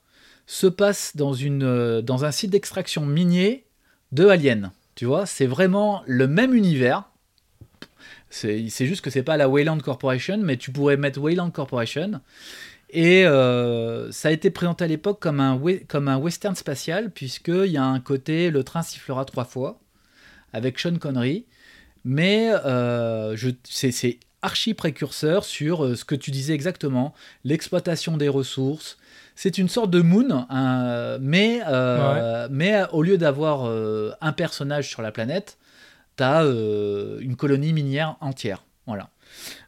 [0.46, 3.66] se passe euh, dans un site d'extraction minier
[4.12, 4.70] de Alien.
[4.94, 7.02] Tu vois, c'est vraiment le même univers.
[8.30, 12.20] C'est juste que c'est pas la Wayland Corporation, mais tu pourrais mettre Wayland Corporation.
[12.90, 17.85] Et euh, ça a été présenté à l'époque comme un, western spatial, puisqu'il y a
[17.85, 19.80] un côté le train sifflera trois fois,
[20.52, 21.46] avec Sean Connery.
[22.04, 22.52] Mais
[23.64, 27.12] c'est archi précurseur sur euh, ce que tu disais exactement,
[27.44, 28.96] l'exploitation des ressources.
[29.35, 34.88] C'est une sorte de moon, un- mais, euh, mais au lieu d'avoir euh, un personnage
[34.88, 35.59] sur la planète,
[36.16, 38.62] tu as une colonie minière entière.
[38.87, 39.11] Voilà.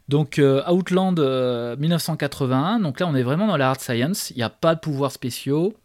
[0.07, 4.37] Donc euh, Outland euh, 1981, donc là on est vraiment dans la hard science, il
[4.37, 5.75] n'y a pas de pouvoirs spéciaux.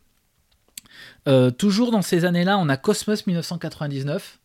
[1.28, 4.38] Euh, toujours dans ces années-là, on a Cosmos 1999,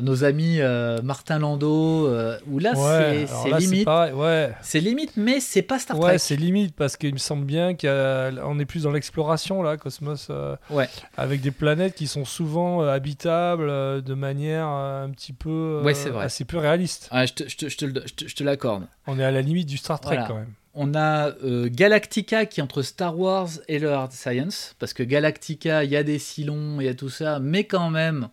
[0.00, 3.86] nos amis euh, Martin Landau, euh, où là, Ouais, c'est- limite.
[3.86, 4.50] ouais.
[4.62, 6.18] C'est limite, mais c'est pas Star Ouais, Trek.
[6.18, 10.56] c'est limite parce qu'il me semble bien qu'on est plus dans l'exploration là, Cosmos, euh,
[10.70, 10.88] Ouais.
[11.18, 15.92] avec des planètes qui sont souvent euh, habitables euh, de manière un petit peu Ouais,
[15.92, 16.24] c'est vrai.
[16.24, 17.10] assez peu réaliste.
[17.12, 18.84] Je te, je te- je te te- l'accorde.
[19.06, 20.28] On est à la limite du Star Trek Voilà.
[20.28, 20.52] quand même.
[20.74, 21.32] On a
[21.68, 25.96] Galactica qui est entre Star Wars et le Hard Science, parce que Galactica, il y
[25.96, 28.28] a des silons, il y a tout ça, mais quand même,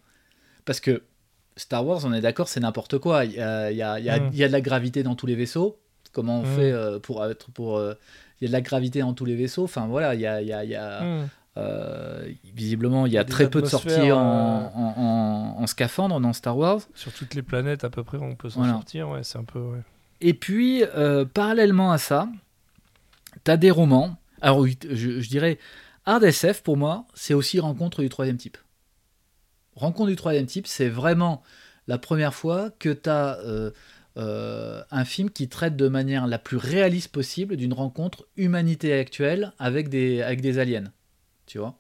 [0.66, 1.04] parce que
[1.60, 3.26] Star Wars, on est d'accord, c'est n'importe quoi.
[3.26, 4.30] Il y a, il y, a, il y, a, Mm.
[4.34, 5.78] il y a de la gravité dans tous les vaisseaux.
[6.14, 6.56] Comment on Mm.
[6.56, 7.94] fait euh, pour être pour euh,
[8.42, 9.66] il y a de la gravité dans tous les vaisseaux.
[9.66, 11.28] Enfin voilà, il y a, il y a, il y a Hmm.
[11.58, 16.20] euh, visiblement il y a Des très peu de sorties en, en, en- en scaphandre
[16.22, 16.80] dans Star Wars.
[16.96, 18.74] Sur toutes les planètes à peu près, on peut s'en Voilà.
[18.76, 19.10] sortir.
[19.10, 19.60] Ouais, c'est un peu.
[19.60, 19.82] ouais.
[20.22, 22.28] Et puis, euh, parallèlement à ça,
[23.44, 24.16] tu as des romans.
[24.42, 25.60] Alors, oui, je, je dirais,
[26.06, 28.58] Hard SF, pour moi, c'est aussi Rencontre du troisième type.
[29.80, 31.42] Rencontre du troisième type, c'est vraiment
[31.88, 33.40] la première fois que tu as
[34.16, 39.90] un film qui traite de manière la plus réaliste possible d'une rencontre humanité actuelle avec
[39.90, 40.92] des, avec des aliens.
[41.50, 41.78] Tu vois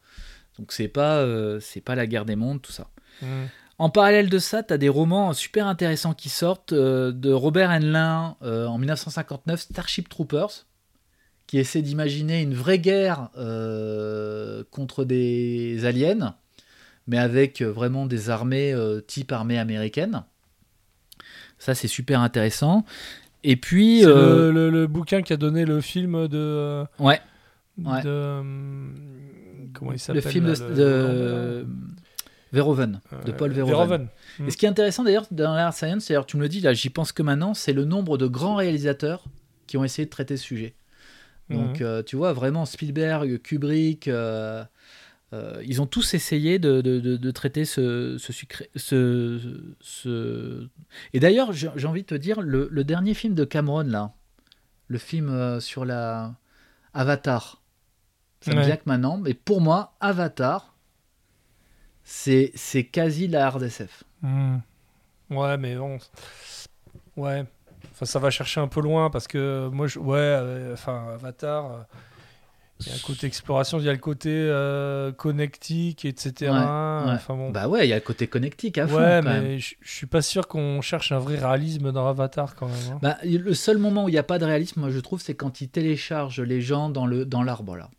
[0.57, 2.89] Donc, c'est pas, euh, c'est pas la guerre des mondes, tout ça.
[3.21, 3.45] Hmm.
[3.77, 7.69] En parallèle de ça, tu as des romans super intéressants qui sortent euh, de Robert
[7.69, 10.65] Heinlein euh, en 1959, Starship Troopers,
[11.47, 16.35] qui essaie d'imaginer une vraie guerre euh, contre des aliens,
[17.09, 20.23] mais avec euh, vraiment des armées euh, type armée américaine.
[21.57, 22.85] Ça, c'est super intéressant.
[23.43, 26.83] Et puis, euh, le, le- le bouquin qui a donné le film de.
[26.99, 27.19] ouais,
[27.77, 28.41] de
[29.73, 31.67] comment il le s'appelle film là, de, le- de
[32.51, 33.75] Verhoeven, de Paul Verhoeven.
[33.87, 34.07] Verhoeven.
[34.47, 36.73] Et ce qui est intéressant d'ailleurs dans l'art science, d'ailleurs tu me le dis là,
[36.73, 39.23] j'y pense que maintenant, c'est le nombre de grands réalisateurs
[39.67, 40.73] qui ont essayé de traiter ce sujet.
[41.49, 41.85] Donc Mhm.
[41.85, 44.63] euh, tu vois vraiment Spielberg, Kubrick, euh,
[45.33, 50.67] euh, ils ont tous essayé de, de- de- de traiter ce, ce, sucré- ce, ce-
[51.13, 54.13] Et d'ailleurs, j'ai envie de te dire, le, le dernier film de Cameron là,
[54.87, 56.33] le film euh, sur la
[56.93, 57.61] Avatar,
[58.41, 58.65] ça me Ouais.
[58.65, 60.73] vient que maintenant, mais pour moi, Avatar,
[62.03, 64.03] c'est c'est quasi la hard SF.
[64.21, 64.57] Hmm.
[65.29, 65.99] Ouais, mais bon.
[67.15, 67.45] Ouais.
[67.91, 69.99] Enfin, ça va chercher un peu loin parce que moi, je...
[69.99, 71.81] ouais, euh, enfin, Avatar, euh,
[72.85, 76.51] il y a un côté exploration, il y a le côté euh, connectique, etc.
[76.51, 77.13] Ouais, ouais.
[77.15, 77.49] Enfin bon.
[77.51, 80.07] Bah ouais, il y a le côté connectique à fond ouais, quand mais je suis
[80.07, 82.87] pas sûr qu'on cherche un vrai réalisme dans Avatar quand même.
[82.93, 82.99] hein.
[83.01, 85.35] Bah, le seul moment où il n'y a pas de réalisme, moi je trouve, c'est
[85.35, 87.89] quand ils téléchargent les gens dans le dans l'arbre là,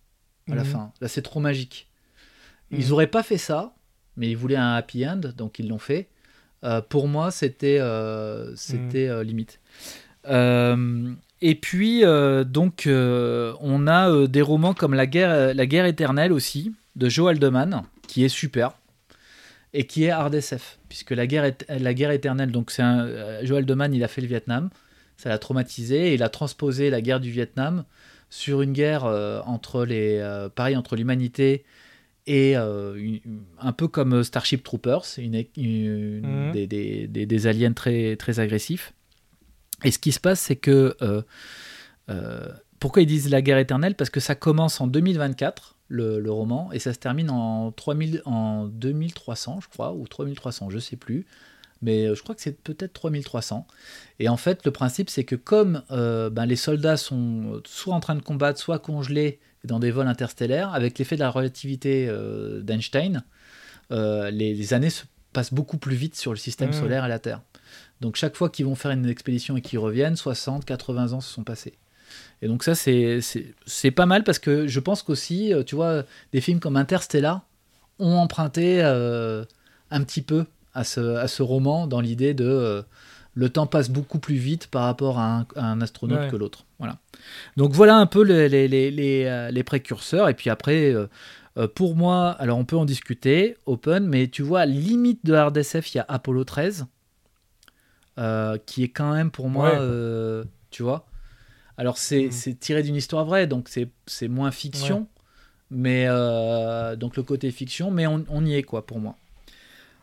[0.50, 0.68] à la Mhm.
[0.68, 0.92] fin.
[1.00, 1.88] Là, c'est trop magique.
[2.70, 2.92] Ils Mhm.
[2.92, 3.74] auraient pas fait ça,
[4.16, 6.08] mais ils voulaient un happy end, donc ils l'ont fait.
[6.64, 9.20] Euh, pour moi, c'était euh, c'était Mhm.
[9.22, 9.60] limite.
[10.26, 15.66] Euh, et puis euh, donc euh, on a euh, des romans comme la guerre la
[15.66, 18.72] guerre éternelle aussi de Joe Haldeman qui est super
[19.72, 23.42] et qui est hard SF puisque la guerre est- la guerre éternelle donc c'est un
[23.44, 24.70] Joe Haldeman il a fait le Vietnam
[25.16, 27.84] ça l'a traumatisé et il a transposé la guerre du Vietnam
[28.30, 29.04] sur une guerre
[29.46, 30.22] entre les
[30.54, 31.64] pareil entre l'humanité
[32.26, 33.20] et une-
[33.60, 36.52] un peu comme Starship Troopers une, une- Mhm.
[36.52, 38.92] des, des- des- des aliens très très agressifs
[39.84, 41.22] et ce qui se passe c'est que euh,
[42.08, 43.94] euh, pourquoi ils disent la guerre éternelle?
[43.94, 48.22] Parce que ça commence en 2024, le, le roman, et ça se termine en, 3000,
[48.24, 51.26] en 2300, je crois, ou 3300, je sais plus.
[51.82, 53.66] Mais euh, je crois que c'est peut-être 3300.
[54.18, 58.00] Et en fait, le principe, c'est que comme euh, ben, les soldats sont soit en
[58.00, 62.10] train de combattre, soit congelés dans des vols interstellaires, avec l'effet de la relativité
[62.62, 63.24] d'Einstein,
[63.90, 66.80] les, les années se passent beaucoup plus vite sur le système Mhm.
[66.80, 67.42] solaire et la Terre.
[68.00, 71.32] Donc chaque fois qu'ils vont faire une expédition et qu'ils reviennent, 60, 80 ans se
[71.32, 71.74] sont passés.
[72.42, 75.74] Et donc ça, c'est- c'est c'est pas mal parce que je pense qu'aussi, euh, tu
[75.74, 77.42] vois, des films comme Interstellar
[77.98, 79.44] ont emprunté euh,
[79.90, 82.82] un petit peu à ce, à ce roman dans l'idée de euh,
[83.34, 86.28] le temps passe beaucoup plus vite par rapport à un, à un astronaute Ouais.
[86.30, 86.64] que l'autre.
[86.78, 86.96] Voilà.
[87.56, 90.28] Donc voilà un peu les, les, les, les, les précurseurs.
[90.28, 91.06] Et puis après, euh,
[91.74, 95.94] pour moi, alors on peut en discuter, open, mais tu vois, limite de Hard SF,
[95.94, 96.86] il y a Apollo 13,
[98.18, 99.78] euh, qui est quand même pour moi, Ouais.
[99.80, 101.06] euh, tu vois.
[101.76, 102.32] Alors c'est Mm.
[102.32, 103.68] c'est tiré d'une histoire vraie, donc
[104.06, 105.06] c'est moins fiction,
[105.70, 109.16] mais euh, donc le côté fiction, mais on, on y est quoi pour moi.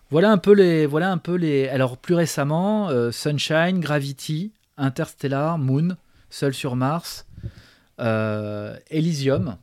[0.10, 1.68] Voilà un peu les, voilà un peu les.
[1.68, 5.98] Alors plus récemment, Sunshine, Gravity, Interstellar, Moon,
[6.30, 7.26] Seul sur Mars,
[8.90, 9.58] Elysium,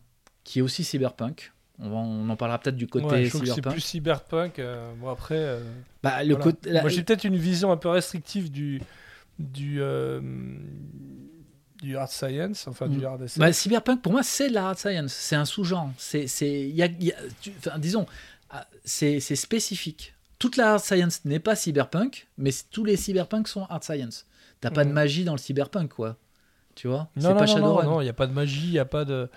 [0.45, 1.53] qui est aussi cyberpunk.
[1.81, 3.73] On, va- on en parlera peut-être du côté Ouais, je que c'est cyberpunk.
[3.73, 4.59] plus cyberpunk.
[4.61, 5.35] euh, bon, après.
[5.37, 5.61] euh,
[6.03, 6.45] Bah, le voilà.
[6.53, 8.81] côté, la- Moi, j'ai peut-être une vision un peu restrictive du.
[9.39, 10.21] du euh,
[11.83, 13.05] du hard science, enfin du Mm.
[13.05, 13.39] hard SF.
[13.39, 15.13] Bah, cyberpunk, pour moi, c'est de la hard science.
[15.13, 15.91] C'est un sous-genre.
[15.99, 17.13] C'est, c'est, y y
[17.59, 18.07] enfin, disons,
[18.51, 20.15] ah, c'est, c'est spécifique.
[20.39, 24.27] toute la hard science n'est pas cyberpunk, mais tous les cyberpunk sont hard science.
[24.61, 24.95] T'as pas de Mhm.
[24.95, 26.17] magie dans le cyberpunk, quoi.
[26.75, 27.09] Tu vois?
[27.17, 27.85] Non, C'est non, pas non, non, Shadowrun.
[27.85, 29.29] non, il n'y a pas de magie, il n'y a pas de.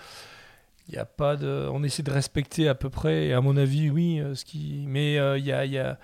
[0.96, 1.68] A pas de.
[1.72, 4.86] On essaie de respecter à peu près, et à mon avis, oui, euh, ce qui.
[4.88, 6.00] Mais euh, il y a, y a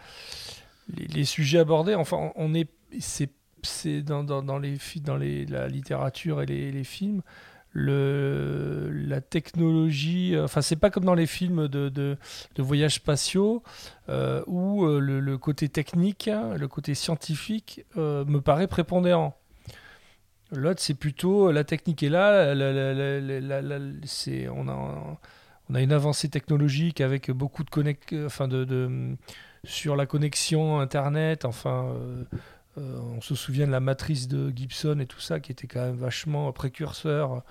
[0.94, 1.96] les, sujets abordés.
[1.96, 2.70] Enfin, on- est.
[3.00, 3.32] C'est,
[3.64, 7.22] c'est dans, dans, les dans les la littérature et les, les films.
[7.76, 12.18] Le, la technologie, euh, enfin c'est pas comme dans les films de, de,
[12.54, 13.64] de voyages spatiaux
[14.46, 19.40] où le, côté technique, hein, le côté scientifique me paraît prépondérant.
[20.54, 22.54] L'autre, c'est plutôt la technique est là.
[24.50, 24.68] on,
[25.76, 29.16] a, une avancée technologique avec beaucoup de connect, de-
[29.64, 31.46] sur la connexion Internet.
[31.46, 32.24] Enfin, euh,
[32.78, 35.82] euh, on se souvient de la matrice de Gibson et tout ça, qui était quand
[35.82, 37.44] même vachement précurseur.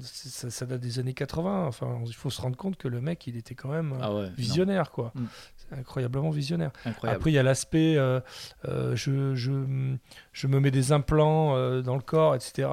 [0.00, 1.66] Ça, ça date des années 80.
[1.66, 4.14] Enfin, il faut se rendre compte que le mec, il était quand même euh, Ah
[4.14, 5.12] ouais, non, visionnaire, quoi.
[5.14, 5.26] Mm.
[5.72, 6.70] Incroyablement visionnaire.
[6.84, 7.16] incroyable.
[7.16, 8.20] Après, il y a l'aspect, euh,
[8.68, 9.52] euh, je, je,
[10.32, 12.68] je me mets des implants euh, dans le corps, etc.,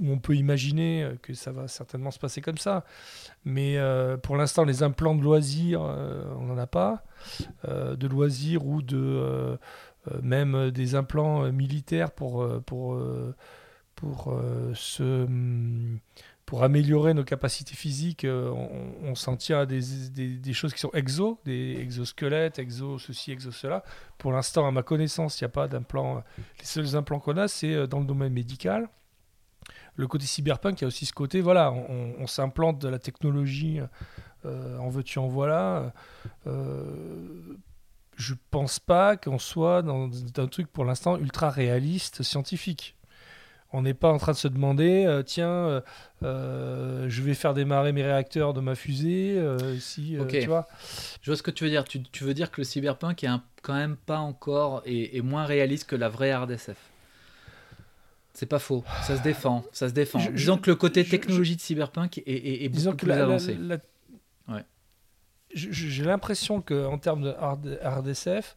[0.00, 2.84] où on peut imaginer que ça va certainement se passer comme ça.
[3.44, 3.78] Mais
[4.22, 7.04] pour l'instant, les implants de loisirs, on n'en a pas.
[7.64, 9.56] De loisirs ou de,
[10.22, 12.98] même des implants militaires pour, pour,
[13.96, 15.98] pour, euh, hum,
[16.46, 18.24] pour améliorer nos capacités physiques.
[18.24, 19.80] euh, on, on s'en tient à des,
[20.10, 23.82] des, choses qui sont exo, des exosquelettes, exo ceci, exo cela.
[24.18, 26.22] Pour l'instant, à ma connaissance, il n'y a pas d'implants.
[26.60, 28.88] Les seuls implants qu'on a, c'est euh, dans le domaine médical.
[29.96, 33.80] Le côté cyberpunk, il y a aussi ce côté, voilà, on, s'implante de la technologie,
[34.44, 35.94] euh, en veux-tu, en voilà.
[36.46, 37.56] Euh,
[38.16, 42.95] je pense pas qu'on soit dans un truc pour l'instant ultra réaliste, scientifique.
[43.72, 45.80] On n'est pas en train de se demander, euh, tiens, euh,
[46.22, 50.66] euh, je vais faire démarrer mes réacteurs de ma fusée, euh, si, tu vois.
[51.20, 51.84] Je vois ce que tu veux dire.
[51.84, 55.20] Tu, tu veux dire que le cyberpunk est un- quand même pas encore et, et
[55.20, 56.76] moins réaliste que la vraie hard SF.
[58.34, 58.84] C'est pas faux.
[59.02, 59.64] Ça se défend.
[59.72, 60.18] Ça se défend.
[60.20, 63.00] Je- Disons je- que le côté je- technologie de cyberpunk est, est- est Disons beaucoup
[63.00, 63.54] que plus la- avancé.
[63.58, 63.78] la-
[64.48, 64.64] Ouais.
[65.54, 68.56] J'ai l'impression qu'en termes de hard, hard SF,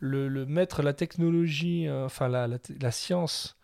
[0.00, 3.56] le, le mettre la technologie, enfin la science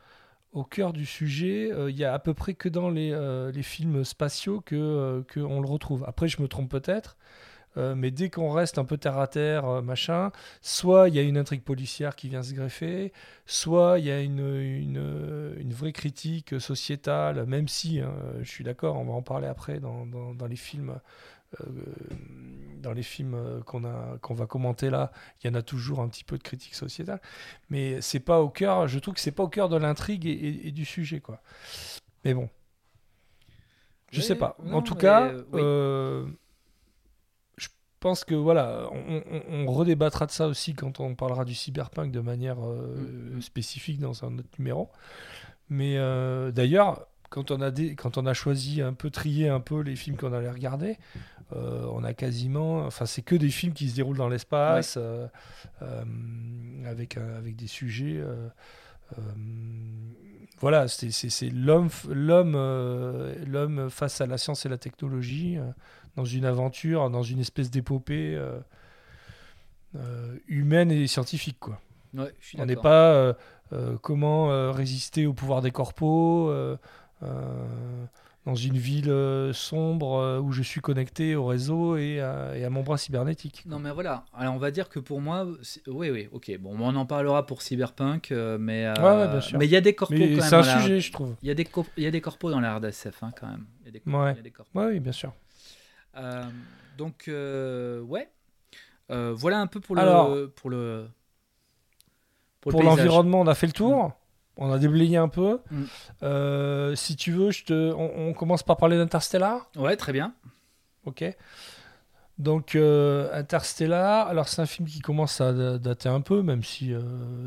[0.53, 3.53] au cœur du sujet, euh, il y a à peu près que dans les, euh,
[3.53, 6.05] les films spatiaux que, euh, que on le retrouve.
[6.07, 7.17] Après, je me trompe peut-être.
[7.97, 10.33] mais dès qu'on reste un peu terre à terre, machin,
[10.63, 13.13] soit il y a une intrigue policière qui vient se greffer,
[13.47, 18.65] soit il y a une, une, une vraie critique sociétale, même si, hein, je suis
[18.65, 20.99] d'accord, on va en parler après dans, dans, dans les films.
[21.61, 21.67] Euh,
[22.81, 25.11] dans les films euh, qu'on a qu'on va commenter là,
[25.43, 27.21] il y en a toujours un petit peu de critique sociétale,
[27.71, 28.87] mais c'est pas au cœur.
[28.89, 31.41] Je trouve que c'est pas au cœur de l'intrigue et, et- et du sujet quoi.
[32.25, 32.49] Mais bon,
[34.11, 34.57] je Oui, sais pas.
[34.65, 35.61] non, en tout mais, cas, euh, oui.
[35.63, 36.27] euh,
[37.57, 37.69] je
[38.01, 42.13] pense que voilà, on, on- on redébattra de ça aussi quand on parlera du cyberpunk
[42.13, 43.41] de manière euh, Mm.
[43.43, 44.91] spécifique dans un autre numéro.
[45.71, 45.97] Mais
[46.53, 49.97] d'ailleurs, quand on a des, quand on a choisi un peu trié un peu les
[49.97, 50.99] films qu'on allait regarder,
[51.55, 55.27] euh, on a quasiment, enfin c'est que des films qui se déroulent dans l'espace euh,
[55.83, 56.05] euh,
[56.87, 58.23] avec avec des sujets.
[60.61, 65.59] voilà, c'est l'homme, l'homme, face à la science et la technologie
[66.17, 68.39] dans une aventure, dans une espèce d'épopée
[70.49, 71.81] humaine et scientifique, quoi.
[72.15, 73.35] Ouais, On n'est pas euh,
[73.73, 76.53] euh, comment euh, résister au pouvoir des corpos
[77.21, 82.65] dans une ville euh, sombre euh, où je suis connecté au réseau et à, et
[82.65, 83.63] à mon bras cybernétique.
[83.67, 84.25] Non mais voilà.
[84.33, 86.57] Alors on va dire que pour moi, c'est- oui oui, ok.
[86.59, 89.59] Bon, on en parlera pour cyberpunk, euh, mais euh, Ouais, ouais, bien sûr.
[89.59, 90.61] mais il y a des corpos Mais quand c'est même.
[90.61, 91.35] un dans la- sujet, je trouve.
[91.43, 93.33] Il y a des co- il y a des corpos dans la hard SF hein,
[93.39, 93.67] quand même.
[93.83, 94.33] Il y a des, co- Ouais.
[94.33, 94.79] il y a des corpos.
[94.81, 95.33] Ouais, oui, bien sûr.
[96.17, 96.43] Euh,
[96.97, 98.31] donc euh, ouais.
[99.11, 101.09] Euh, voilà un peu pour le Alors, pour le
[102.61, 104.13] pour, le l'environnement, on a fait le tour.
[104.61, 105.61] On a déblayé un peu.
[105.71, 105.83] Mm.
[106.25, 107.93] Euh, si tu veux, je te...
[107.93, 109.71] on, on commence par parler d'Interstellar.
[109.77, 110.35] Ouais, très bien.
[111.07, 111.25] Ok.
[112.39, 116.63] Donc, euh, Interstellar, alors c'est un film qui commence à da- dater un peu, même
[116.63, 117.01] si euh,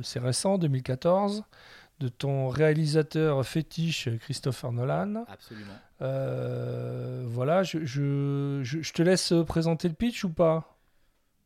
[0.04, 1.44] c'est récent, 2014,
[2.00, 5.26] de ton réalisateur fétiche Christopher Nolan.
[5.30, 5.74] Absolument.
[7.28, 10.71] Voilà, je, je, je- je te laisse présenter le pitch ou pas?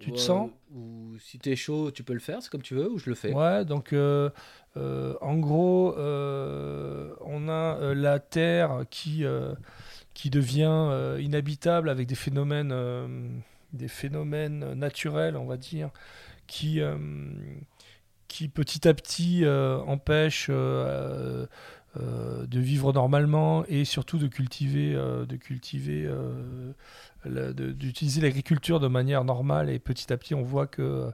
[0.05, 2.91] Tu te sens Ou si t'es chaud, tu peux le faire, c'est comme tu veux,
[2.91, 3.33] ou je le fais.
[3.33, 4.29] Ouais, donc euh,
[4.77, 9.23] euh, en gros, euh, on a la Terre qui,
[10.13, 13.41] qui devient inhabitable avec des phénomènes,
[13.73, 15.89] des phénomènes naturels, on va dire,
[16.45, 16.81] qui,
[18.27, 20.51] qui petit à petit empêchent
[21.97, 26.73] de vivre normalement et surtout de cultiver, euh, de cultiver euh,
[27.25, 31.11] d'utiliser l'agriculture de manière normale et petit à petit on voit que,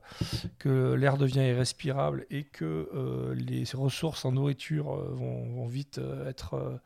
[0.60, 6.28] que l'air devient irrespirable et que euh, les ressources en nourriture euh, vont, vite euh,
[6.28, 6.78] être euh,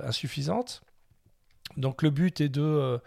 [0.00, 0.82] insuffisantes.
[1.76, 2.98] Donc le but est de euh,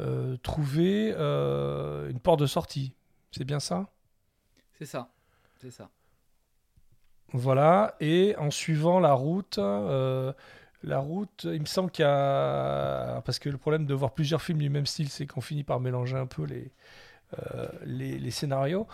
[0.00, 2.92] euh, trouver euh, une porte de sortie.
[3.30, 3.88] C'est bien ça?
[4.78, 5.08] C'est ça.
[5.60, 5.88] C'est ça.
[7.32, 10.32] Voilà, et en suivant la route, euh,
[10.82, 13.22] la route, il me semble qu'il y a...
[13.24, 15.80] Parce que le problème de voir plusieurs films du même style, c'est qu'on finit par
[15.80, 16.72] mélanger un peu les,
[17.38, 18.86] euh, scénarios.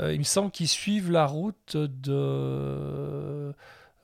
[0.00, 3.52] Euh, il me semble qu'ils suivent la route de...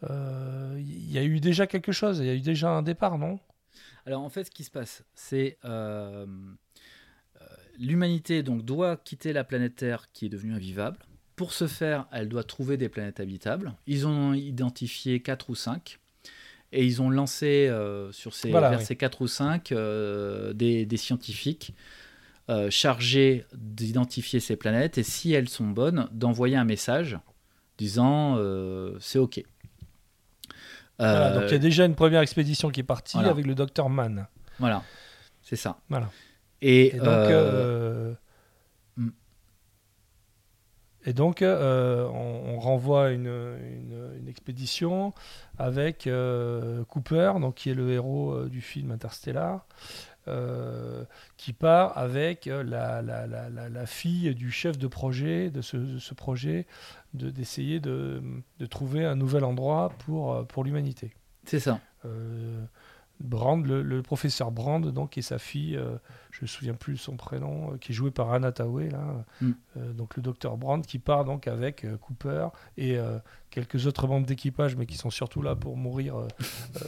[0.02, 3.38] Il y a eu déjà quelque chose, il y a eu déjà un départ, non?
[4.06, 5.58] Alors en fait, ce qui se passe, c'est
[7.78, 10.98] l'humanité donc doit quitter la planète Terre qui est devenue invivable.
[11.40, 13.72] Pour ce faire, elle doit trouver des planètes habitables.
[13.86, 15.98] Ils ont identifié 4 ou 5.
[16.72, 18.84] Et ils ont lancé euh, sur ces, Voilà, vers oui.
[18.84, 21.72] ces 4 ou 5 euh, des, des scientifiques
[22.50, 27.18] euh, chargés d'identifier ces planètes et si elles sont bonnes, d'envoyer un message
[27.78, 28.36] disant
[29.00, 29.42] c'est OK.
[30.98, 33.30] Voilà, Donc il y a déjà une première expédition qui est partie voilà.
[33.30, 34.26] avec le docteur Mann.
[34.58, 34.82] Voilà,
[35.40, 35.78] c'est ça.
[35.88, 36.10] Voilà.
[36.60, 37.30] Et, Et donc.
[41.06, 45.12] Et donc euh, on, on renvoie une, une- une expédition
[45.58, 49.66] avec euh, Cooper, donc, qui est le héros euh, du film Interstellar,
[51.36, 55.98] qui part avec la, la- la- la- fille du chef de projet, de ce, de
[55.98, 56.66] ce projet,
[57.14, 58.22] de- d'essayer de,
[58.60, 61.12] de trouver un nouvel endroit pour, pour l'humanité.
[61.46, 61.80] c'est ça.
[63.20, 65.96] Brand, le, le professeur Brand, donc, et sa fille, euh,
[66.30, 69.24] je ne me souviens plus son prénom, euh, qui est joué par Anna Tawai, là,
[69.42, 69.50] Mm.
[69.76, 72.98] Euh, donc le docteur Brand, qui part donc avec Cooper et
[73.50, 76.16] quelques autres membres d'équipage, mais qui sont surtout là pour mourir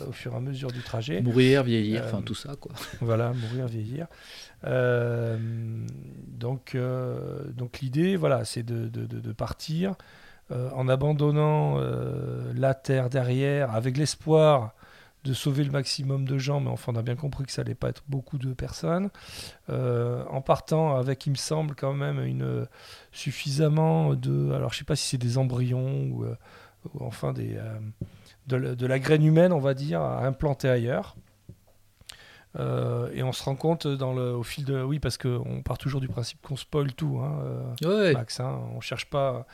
[0.08, 1.20] au fur et à mesure du trajet.
[1.20, 2.72] Mourir, vieillir, enfin tout ça quoi.
[3.00, 4.06] Voilà, mourir, vieillir.
[6.38, 6.76] Donc,
[7.56, 9.94] donc l'idée, voilà, c'est de, de- de- de partir
[10.50, 11.78] en abandonnant
[12.54, 14.74] la terre derrière, avec l'espoir
[15.24, 17.74] de sauver le maximum de gens, mais enfin on a bien compris que ça allait
[17.76, 19.10] pas être beaucoup de personnes,
[19.70, 22.66] Euh, en partant avec, il me semble quand même une
[23.12, 26.36] suffisamment de, alors je sais pas si c'est des embryons ou, euh,
[26.94, 27.78] ou enfin des euh,
[28.48, 31.16] de, la- de la graine humaine, on va dire, à implanter ailleurs.
[32.58, 34.82] Euh, et on se rend compte dans le, au fil de.
[34.82, 37.40] Oui, parce qu'on part toujours du principe qu'on spoil tout, hein,
[37.84, 38.40] euh, Ouais, Max.
[38.40, 38.60] hein.
[38.76, 39.46] on cherche pas.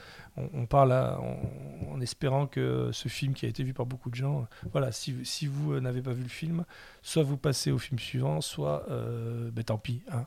[0.55, 4.43] On, parle en, espérant que ce film qui a été vu par beaucoup de gens.
[4.43, 5.13] euh, Voilà, si,
[5.47, 6.65] vous euh, n'avez pas vu le film,
[7.03, 8.85] soit vous passez au film suivant, soit.
[8.91, 10.03] euh, ben, tant pis.
[10.13, 10.27] hein.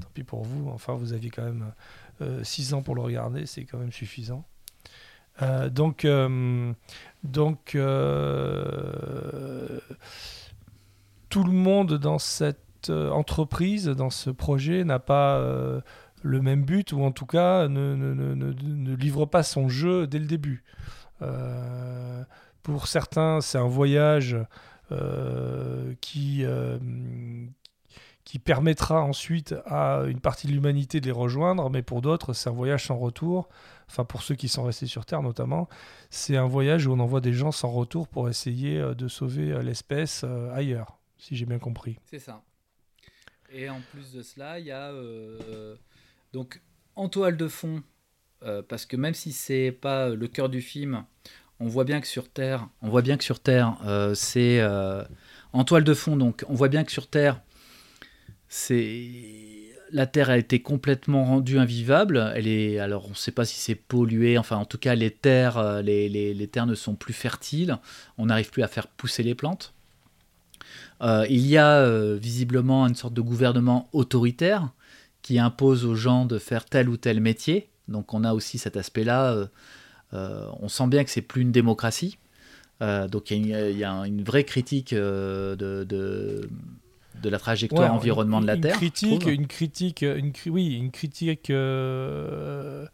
[0.00, 0.68] Tant pis pour vous.
[0.70, 1.72] Enfin, vous aviez quand même
[2.42, 4.44] 6 ans pour le regarder, c'est quand même suffisant.
[5.42, 6.72] Euh, donc, euh,
[7.74, 9.80] euh,
[11.28, 15.80] tout le monde dans cette euh, entreprise, dans ce projet, n'a pas euh,
[16.22, 20.64] le même but, ou en tout cas ne, livre pas son jeu dès le début.
[21.22, 22.24] Euh,
[22.62, 24.36] pour certains, c'est un voyage
[24.92, 26.78] euh, qui, euh,
[28.24, 32.50] qui permettra ensuite à une partie de l'humanité de les rejoindre, mais pour d'autres, c'est
[32.50, 33.48] un voyage sans retour.
[33.88, 35.68] Enfin, pour ceux qui sont restés sur Terre notamment,
[36.10, 40.24] c'est un voyage où on envoie des gens sans retour pour essayer de sauver l'espèce
[40.52, 41.98] ailleurs, si j'ai bien compris.
[42.04, 42.42] C'est ça.
[43.52, 44.90] Et en plus de cela, il y a
[46.36, 46.60] donc
[46.96, 47.82] en toile de fond,
[48.42, 51.04] euh, parce que même si c'est pas le cœur du film,
[51.60, 52.68] on voit bien que sur Terre,
[53.86, 55.02] euh, c'est euh,
[55.54, 56.14] en toile de fond.
[56.14, 57.40] Donc, on voit bien que sur Terre,
[58.48, 62.30] c'est la Terre a été complètement rendue invivable.
[62.34, 64.36] Elle est, alors on ne sait pas si c'est pollué.
[64.36, 67.78] Enfin, en tout cas, les terres, euh, les, terres ne sont plus fertiles.
[68.18, 69.72] On n'arrive plus à faire pousser les plantes.
[71.02, 74.70] Euh, il y a euh, visiblement une sorte de gouvernement autoritaire
[75.26, 77.68] qui impose aux gens de faire tel ou tel métier.
[77.88, 79.32] Donc on a aussi cet aspect-là.
[79.32, 79.46] euh,
[80.14, 82.16] euh, on sent bien que c'est plus une démocratie.
[82.80, 86.48] Euh, donc il y, a une- il y a une vraie critique de, de,
[87.20, 88.76] de la trajectoire Ouais, environnement une- de la une Terre.
[88.76, 92.86] Critique, une critique, une cri- oui, une critique, euh,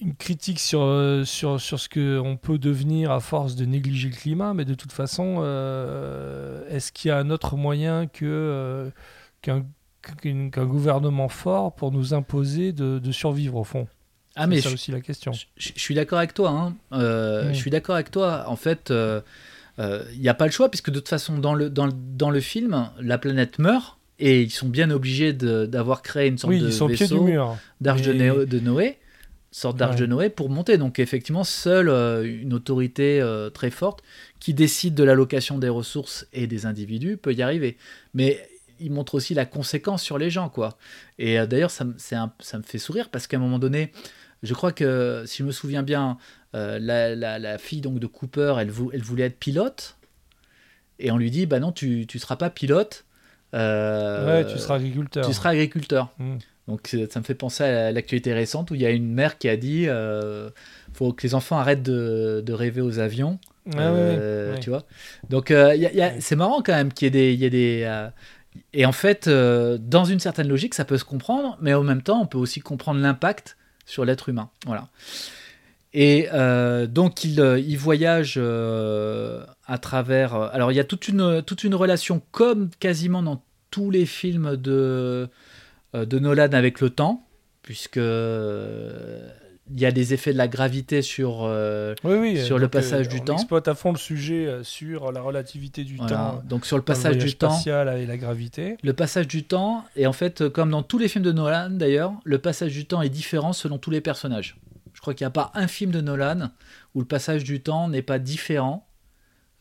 [0.00, 4.54] une critique sur, sur, sur ce qu'on peut devenir à force de négliger le climat,
[4.54, 5.38] mais de toute façon,
[6.70, 8.90] est-ce qu'il y a un autre moyen que euh,
[10.16, 13.86] qu'un gouvernement fort pour nous imposer de, de survivre au fond
[14.36, 15.32] Ah mais ça je, aussi la question.
[15.32, 16.50] je- je suis d'accord avec toi.
[16.50, 16.76] hein.
[16.92, 17.54] Euh, Mm.
[17.54, 18.44] Je suis d'accord avec toi.
[18.48, 19.20] En fait, euh,
[19.78, 21.92] euh, il n'y a pas le choix puisque de toute façon dans le, dans, le-
[21.94, 23.96] dans le film, la planète meurt.
[24.20, 27.24] Et ils sont bien obligés d'avoir créé une sorte Oui, de ils sont vaisseau.
[27.80, 28.98] d'arche de, Noé, de Noé,
[29.52, 30.00] sorte d'arche Ouais.
[30.00, 30.76] de Noé pour monter.
[30.76, 34.02] Donc effectivement, seule euh, une autorité euh, très forte
[34.40, 37.76] qui décide de l'allocation des ressources et des individus peut y arriver.
[38.12, 38.44] Mais
[38.80, 40.76] il montre aussi la conséquence sur les gens, quoi.
[41.18, 43.92] Et euh, d'ailleurs, ça, un- ça me fait sourire parce qu'à un moment donné,
[44.42, 46.18] je crois que, si je me souviens bien,
[46.54, 49.96] euh, la, la- la fille donc de Cooper, elle, vou- elle voulait être pilote.
[50.98, 53.04] Et on lui dit, bah non, tu ne seras pas pilote.
[53.54, 55.26] euh, ouais, tu seras agriculteur.
[55.26, 56.10] tu seras agriculteur.
[56.18, 56.36] Mm.
[56.66, 59.48] Donc ça me fait penser à l'actualité récente où il y a une mère qui
[59.48, 60.50] a dit euh,
[60.92, 63.38] faut que les enfants arrêtent de, de rêver aux avions.
[63.74, 64.60] Ah Euh, ouais.
[64.60, 64.84] Tu vois
[65.30, 65.74] Donc euh,
[66.20, 67.32] c'est marrant quand même qu'il y ait des.
[67.32, 68.08] il y ait des euh,
[68.72, 72.02] et en fait, euh, dans une certaine logique, ça peut se comprendre, mais en même
[72.02, 73.56] temps, on peut aussi comprendre l'impact
[73.86, 74.50] sur l'être humain.
[74.66, 74.88] Voilà.
[75.94, 80.34] Et euh, donc, il, euh, voyage à travers.
[80.34, 84.56] Alors, il y a toute une, toute une relation, comme quasiment dans tous les films
[84.56, 85.28] de,
[85.94, 87.26] Nolan avec le temps,
[87.62, 88.00] puisque
[89.74, 91.40] il y a des effets de la gravité sur.
[91.44, 93.34] euh, Oui, oui, sur euh, le donc, passage euh, du on temps.
[93.34, 96.16] exploite à fond le sujet euh, sur la relativité du voilà.
[96.16, 96.42] temps.
[96.48, 97.58] Donc, sur le passage du temps.
[97.66, 98.76] et la gravité.
[98.82, 101.70] Le passage du temps, et en fait, euh, comme dans tous les films de Nolan
[101.70, 104.56] d'ailleurs, le passage du temps est différent selon tous les personnages.
[104.94, 106.50] Je crois qu'il n'y a pas un film de Nolan
[106.94, 108.86] où le passage du temps n'est pas différent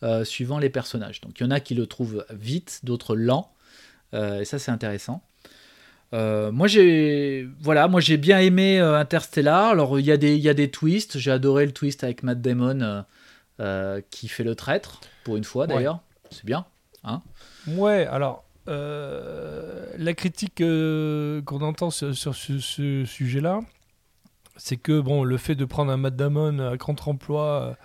[0.04, 1.22] euh, suivant les personnages.
[1.22, 3.52] Donc il y en a qui le trouvent vite, d'autres lent,
[4.14, 5.22] euh, et ça c'est intéressant.
[6.14, 9.72] Euh, moi j'ai voilà, moi j'ai bien aimé euh, Interstellar.
[9.72, 11.18] Alors il y a des il y a des twists.
[11.18, 13.04] J'ai adoré le twist avec Matt Damon
[13.60, 15.76] euh, qui fait le traître pour une fois Ouais.
[15.76, 16.00] d'ailleurs.
[16.32, 16.66] C'est bien.
[17.68, 23.60] Ouais, alors, la critique qu'on entend sur, sur ce, ce sujet-là,
[24.58, 27.78] c'est que bon, le fait de prendre un Matt Damon à grand emploi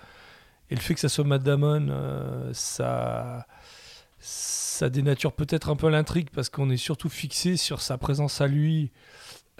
[0.70, 1.88] et le fait que ça soit Matt Damon,
[2.52, 3.46] ça,
[4.24, 8.46] ça dénature peut-être un peu l'intrigue parce qu'on est surtout fixé sur sa présence à
[8.46, 8.90] lui,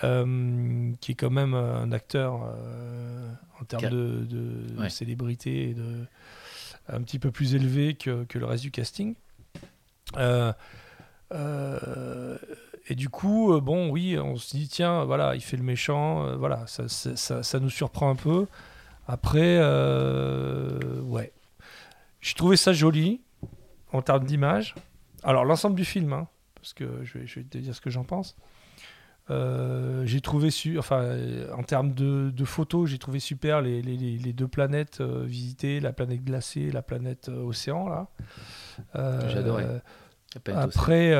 [0.05, 4.89] euh, qui est quand même un acteur euh, en termes de, de Ouais.
[4.89, 6.07] célébrité et de
[6.89, 9.15] un petit peu plus élevé que, que le reste du casting.
[10.17, 10.53] Euh,
[12.89, 16.67] et du coup, bon, oui, on se dit, tiens, voilà, il fait le méchant, voilà,
[16.67, 18.47] ça, ça, ça- ça nous surprend un peu.
[19.07, 19.59] Après,
[21.03, 21.33] ouais.
[22.21, 23.21] J'ai trouvé ça joli
[23.93, 24.75] en termes d'image.
[25.23, 27.91] Alors, l'ensemble du film, hein, parce que je vais, je vais te dire ce que
[27.91, 28.37] j'en pense.
[29.31, 33.81] Euh, j'ai trouvé, su enfin, euh, en termes de, de photos, j'ai trouvé super les,
[33.81, 38.09] les- les- les deux planètes euh, visitées, la planète glacée, la planète euh, océan, là.
[39.21, 41.13] Aussi- après,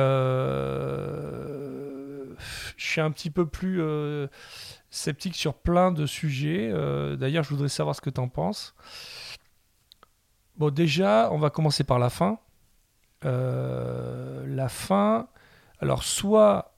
[2.77, 3.81] je suis un petit peu plus
[4.89, 6.71] sceptique sur plein de sujets.
[7.17, 8.75] D'ailleurs, je voudrais savoir ce que tu en penses.
[10.57, 12.37] Bon, déjà, on va commencer par la fin.
[13.25, 15.27] Euh, la fin,
[15.79, 16.73] alors soit,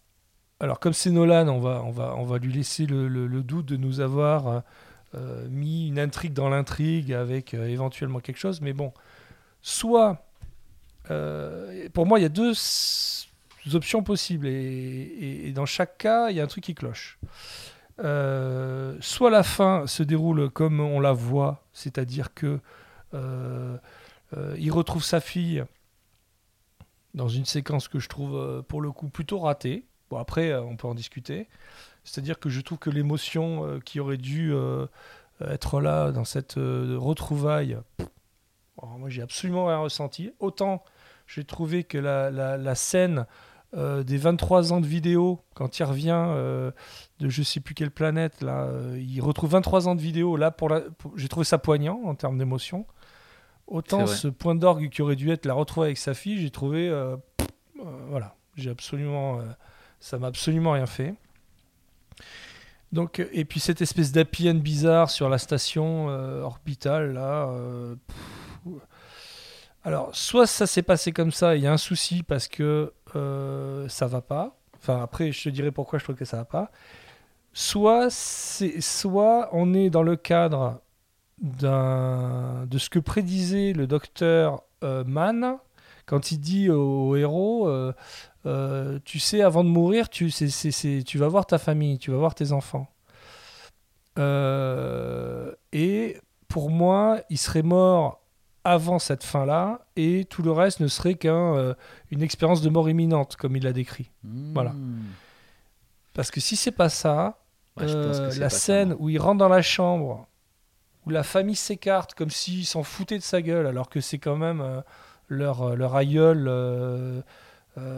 [0.59, 3.77] alors comme c'est Nolan, on va, on va, on va lui laisser le, doute de
[3.77, 4.63] nous avoir
[5.15, 8.93] euh, mis une intrigue dans l'intrigue avec euh, éventuellement quelque chose, mais bon,
[9.61, 10.21] soit
[11.93, 12.53] pour moi, il y a deux
[13.73, 14.47] options possibles.
[14.47, 17.19] Et, dans chaque cas, il y a un truc qui cloche.
[17.99, 22.59] Soit la fin se déroule comme on la voit, c'est-à-dire que
[23.13, 25.63] il retrouve sa fille
[27.15, 29.87] dans une séquence que je trouve euh, pour le coup plutôt ratée.
[30.09, 31.47] Bon, après, euh, on peut en discuter.
[32.03, 34.53] C'est-à-dire que je trouve que l'émotion euh, qui aurait dû
[35.41, 37.77] être là dans cette retrouvaille,
[38.77, 40.31] bon, moi j'ai absolument rien ressenti.
[40.39, 40.83] Autant
[41.27, 43.25] j'ai trouvé que la, scène
[43.73, 46.71] des 23 ans de vidéo, quand il revient
[47.19, 50.71] de je sais plus quelle planète, là, il retrouve 23 ans de vidéo, là, pour-
[51.15, 52.85] j'ai trouvé ça poignant en termes d'émotion.
[53.67, 56.87] Autant ce point d'orgue qui aurait dû être la retrouver avec sa fille, j'ai trouvé.
[56.87, 57.47] euh, pff,
[57.79, 59.39] euh, voilà, j'ai absolument.
[59.39, 59.43] euh,
[59.99, 61.15] ça m'a absolument rien fait.
[62.91, 66.07] Donc, euh, et puis cette espèce d'happy end bizarre sur la station
[66.43, 67.49] orbitale, là.
[68.07, 68.73] pff,
[69.83, 72.93] alors, soit ça s'est passé comme ça, il y a un souci parce que
[73.87, 74.57] ça va pas.
[74.77, 76.71] Enfin, après, je te dirai pourquoi je trouve que ça va pas.
[77.53, 80.81] Soit, soit on est dans le cadre
[81.41, 85.57] de ce que prédisait le docteur euh, Mann
[86.05, 87.93] quand il dit au héros euh,
[88.45, 92.35] euh, Tu sais, avant de mourir, tu, tu vas voir ta famille, tu vas voir
[92.35, 92.87] tes enfants.
[94.17, 96.17] Et
[96.47, 98.21] pour moi, il serait mort
[98.63, 101.75] avant cette fin-là, et tout le reste ne serait qu'une
[102.21, 104.09] expérience de mort imminente, comme il l'a décrit.
[104.23, 104.71] Voilà.
[104.71, 105.03] Hmm.
[106.13, 107.37] Parce que si c'est pas ça,
[107.77, 110.27] Ouais, la pas scène où il rentre dans la chambre,
[111.05, 114.35] où la famille s'écarte comme s'ils s'en foutaient de sa gueule, alors que c'est quand
[114.37, 114.81] même euh,
[115.29, 116.47] leur, euh, leur aïeul.
[116.47, 117.21] euh,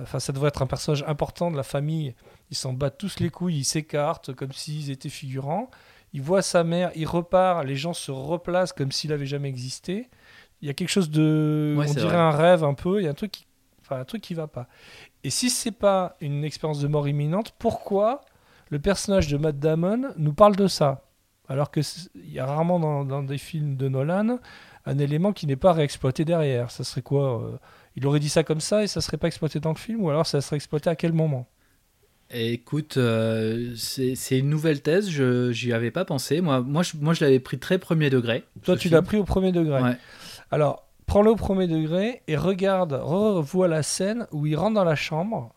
[0.02, 2.16] Enfin, ça devrait être un personnage important de la famille.
[2.50, 5.70] Ils s'en battent tous les couilles, ils s'écartent comme s'ils étaient figurants.
[6.14, 10.10] Il voit sa mère, il repart, les gens se replacent comme s'il avait jamais existé.
[10.64, 12.18] Il y a quelque chose de, Ouais, on dirait vrai.
[12.18, 13.00] un rêve un peu.
[13.00, 13.46] Il y a un truc qui,
[13.82, 14.68] enfin, un truc qui va pas.
[15.24, 18.22] Et si c'est pas une expérience de mort imminente, pourquoi
[18.72, 21.04] le personnage de Matt Damon nous parle de ça?
[21.50, 24.40] Alors que c'est- il y a rarement dans, dans des films de Nolan
[24.86, 26.72] un élément qui n'est pas réexploité derrière.
[26.72, 27.58] Ça serait quoi euh,
[27.96, 30.10] Il aurait dit ça comme ça et ça serait pas exploité dans le film ou
[30.10, 31.48] alors ça serait exploité à quel moment?
[32.30, 36.42] Écoute, euh, c'est une nouvelle thèse, je j'y avais pas pensé.
[36.42, 38.44] Moi, moi, je, moi, je l'avais pris très premier degré.
[38.64, 39.82] Toi, tu l'as pris au premier degré.
[39.82, 39.98] Ouais.
[40.52, 44.96] Alors, prends-le au premier degré et regarde, revois la scène où il rentre dans la
[44.96, 45.54] chambre,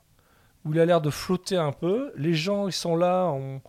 [0.64, 2.12] où il a l'air de flotter un peu.
[2.16, 3.60] Les gens, ils sont là, on...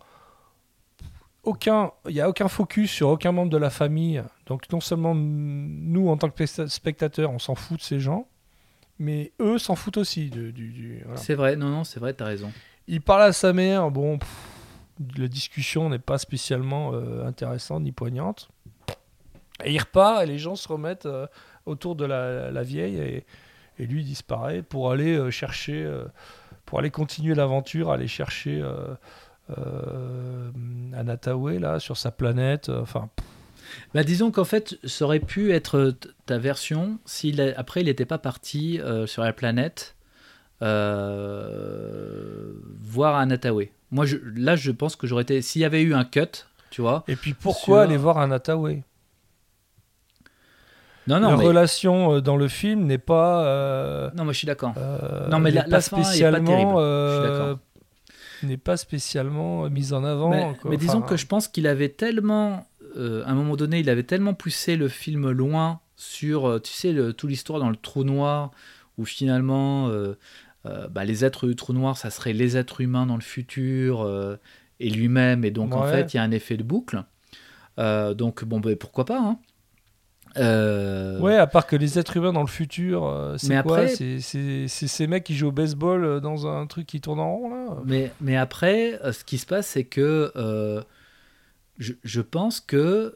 [1.44, 4.22] aucun, il n'y a aucun focus sur aucun membre de la famille.
[4.46, 8.28] Donc, non seulement nous, en tant que specta- spectateurs, on s'en fout de ces gens,
[8.98, 10.30] mais eux s'en foutent aussi.
[10.30, 11.18] du, du- voilà.
[11.20, 12.52] C'est vrai, non, non, c'est vrai, t'as raison.
[12.88, 14.48] Il parle à sa mère, bon, pff,
[15.18, 18.48] la discussion n'est pas spécialement euh, intéressante ni poignante.
[19.64, 21.26] Et il repart et les gens se remettent euh,
[21.66, 23.24] autour de la, la vieille et,
[23.78, 25.88] et lui disparaît pour aller euh, chercher,
[26.66, 28.62] pour aller continuer l'aventure, aller chercher
[29.50, 30.50] euh,
[30.96, 32.68] Anatawe là sur sa planète.
[32.68, 33.08] euh, Enfin,
[33.94, 35.94] Bah, disons qu'en fait, ça aurait pu être
[36.26, 39.94] ta version si après il n'était pas parti euh, sur la planète
[40.62, 43.64] euh, voir Anatawe.
[43.90, 45.42] Moi, je, là, je pense que j'aurais été.
[45.42, 47.04] S'il y avait eu un cut, tu vois.
[47.08, 48.82] et puis pourquoi Sur- aller voir Anatawe
[51.08, 53.44] Non, non, La mais, relation dans le film n'est pas.
[53.44, 54.72] euh, non, moi, je suis d'accord.
[54.76, 56.72] Euh, Non, mais la- fin est pas terrible.
[56.76, 57.58] Je suis d'accord.
[58.46, 60.30] N'est pas spécialement euh, mise en avant.
[60.30, 60.70] Mais, quoi.
[60.70, 62.66] mais disons Enfin, que je pense qu'il avait tellement,
[62.96, 66.72] euh, à un moment donné, il avait tellement poussé le film loin sur, euh, tu
[66.72, 68.50] sais, le, toute l'histoire dans le trou noir,
[68.98, 70.18] où finalement, euh,
[70.66, 74.08] euh, bah, les êtres du trou noir, ça serait les êtres humains dans le futur
[74.80, 77.04] et lui-même, et donc en fait, il y a un effet de boucle.
[77.78, 79.38] Donc bon, bah, pourquoi pas hein.
[80.38, 83.94] Euh, Ouais, à part que les êtres humains dans le futur, euh, c'est quoi après-
[84.20, 87.50] C'est ces mecs qui jouent au baseball euh, dans un truc qui tourne en rond
[87.50, 90.82] là Mais, mais après, ce qui se passe, c'est que euh,
[91.78, 93.14] je, je pense que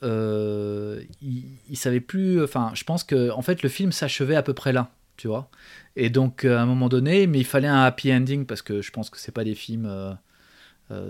[1.23, 2.43] il, il savait plus.
[2.43, 5.49] Enfin, je pense que en fait, le film s'achevait à peu près là, tu vois.
[5.97, 8.91] Et donc, à un moment donné, mais il fallait un happy ending parce que je
[8.91, 9.91] pense que c'est pas des films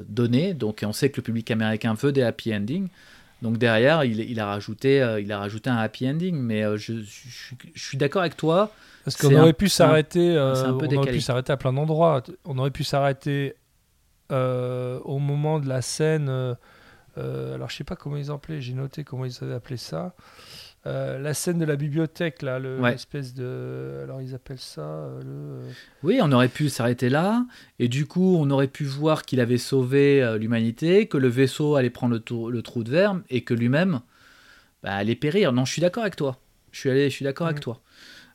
[0.09, 0.55] donnés.
[0.55, 2.89] Donc, on sait que le public américain veut des happy endings.
[3.43, 6.37] Donc derrière, il, il a rajouté, euh, il a rajouté un happy ending.
[6.37, 8.73] Mais euh, je, je, suis- je suis d'accord avec toi.
[9.05, 12.23] Parce qu'on aurait un- pu s'arrêter, euh, on aurait pu s'arrêter à plein d'endroits.
[12.45, 13.55] On aurait pu s'arrêter
[14.31, 16.29] au moment de la scène.
[17.17, 20.15] alors je sais pas comment ils appelaient, j'ai noté comment ils avaient appelé ça.
[20.87, 22.93] Euh, la scène de la bibliothèque là, le- Ouais.
[22.93, 25.73] l'espèce de, alors ils appellent ça euh, le.
[26.05, 27.45] Oui, on aurait pu s'arrêter là,
[27.81, 31.75] et du coup, on aurait pu voir qu'il avait sauvé euh, l'humanité, que le vaisseau
[31.75, 34.01] allait prendre le, tour- le trou de verre, et que lui-même
[34.85, 35.53] bah, allait périr.
[35.53, 36.39] Non, je suis d'accord avec toi.
[36.71, 37.63] Je suis, allé, je suis d'accord avec Mm.
[37.63, 37.81] toi.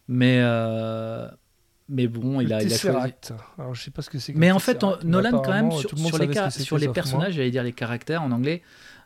[0.10, 1.28] Mais, euh,
[1.88, 3.14] mais bon, il a, il a choisi.
[3.58, 4.34] Alors je sais pas ce que c'est.
[4.36, 6.94] Mais en fait, on- Nolan, quand même, sur, sur les, sur les moi.
[6.94, 8.62] personnages, j'allais dire les caractères en anglais,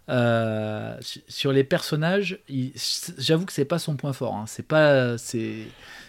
[0.09, 2.39] euh, su- sur les personnages,
[3.17, 4.35] j'avoue que c'est pas son point fort.
[4.35, 4.45] hein.
[4.47, 5.17] C'est pas.
[5.17, 5.63] c'est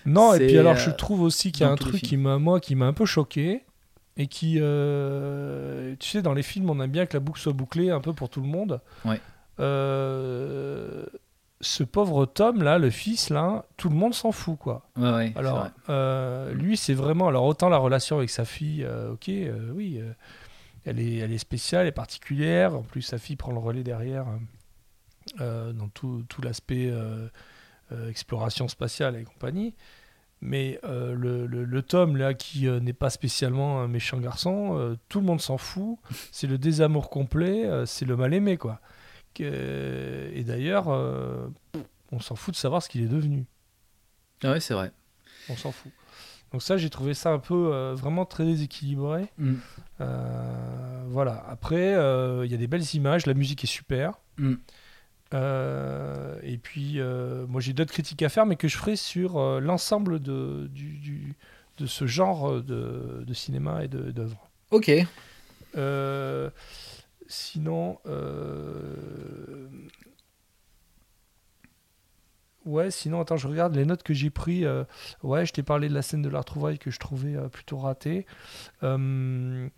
[0.05, 2.38] Non, et puis alors euh, je trouve aussi qu'il y a un truc qui m'a
[2.38, 3.62] moi qui m'a un peu choqué
[4.18, 7.53] et qui euh, tu sais dans les films on aime bien que la boucle soit
[7.53, 8.80] bouclée un peu pour tout le monde.
[9.05, 9.20] Ouais.
[9.61, 11.05] Euh,
[11.62, 14.88] ce pauvre Tom là, le fils là, tout le monde s'en fout quoi.
[14.97, 15.70] Ouais, Alors vrai.
[15.88, 19.99] euh, lui c'est vraiment alors autant la relation avec sa fille, euh, ok, euh, oui,
[20.01, 20.12] euh,
[20.87, 22.74] elle est elle est spéciale, elle est particulière.
[22.74, 24.37] En plus sa fille prend le relais derrière euh,
[25.41, 27.28] euh, dans tout, tout l'aspect euh,
[27.93, 29.74] euh, exploration spatiale et compagnie.
[30.43, 35.26] Mais le, le, le Tom, là, qui n'est pas spécialement un méchant garçon, tout le
[35.26, 35.99] monde s'en fout.
[36.30, 38.78] C'est le désamour complet, c'est le mal-aimé, quoi.
[39.34, 40.89] Que- et d'ailleurs,
[42.12, 43.47] on s'en fout de savoir ce qu'il est devenu.
[44.45, 44.93] Ah ouais, c'est vrai.
[45.49, 45.91] On s'en fout.
[46.53, 49.26] Donc ça, j'ai trouvé ça un peu euh, vraiment très déséquilibré.
[49.39, 49.55] Mm.
[50.01, 51.44] Euh, voilà.
[51.49, 54.12] Après, euh, il y a des belles images, la musique est super.
[54.38, 54.55] Mm.
[55.34, 59.38] Euh, et puis, euh, moi, j'ai d'autres critiques à faire, mais que je ferai sur
[59.38, 61.34] euh, l'ensemble de, du, du-
[61.78, 64.49] de ce genre de, de cinéma et d'œuvres.
[64.70, 64.90] Ok.
[67.28, 67.99] Sinon,
[72.64, 74.64] ouais, sinon, attends, je regarde les notes que j'ai pris.
[74.64, 74.84] euh,
[75.22, 78.26] ouais, je t'ai parlé de la scène de la retrouvaille que je trouvais plutôt ratée.
[78.82, 79.68] Euh,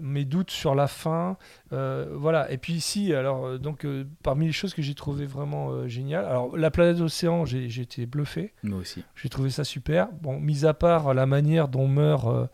[0.00, 1.36] mes doutes sur la fin,
[1.72, 2.50] euh, voilà.
[2.50, 5.88] Et puis ici, alors, euh, donc, euh, parmi les choses que j'ai trouvé vraiment euh,
[5.88, 8.52] géniales, alors la planète océan, j'ai été bluffé.
[8.62, 9.04] Moi aussi.
[9.14, 10.08] J'ai trouvé ça super.
[10.22, 12.46] Bon, mis à part la manière dont meurt euh,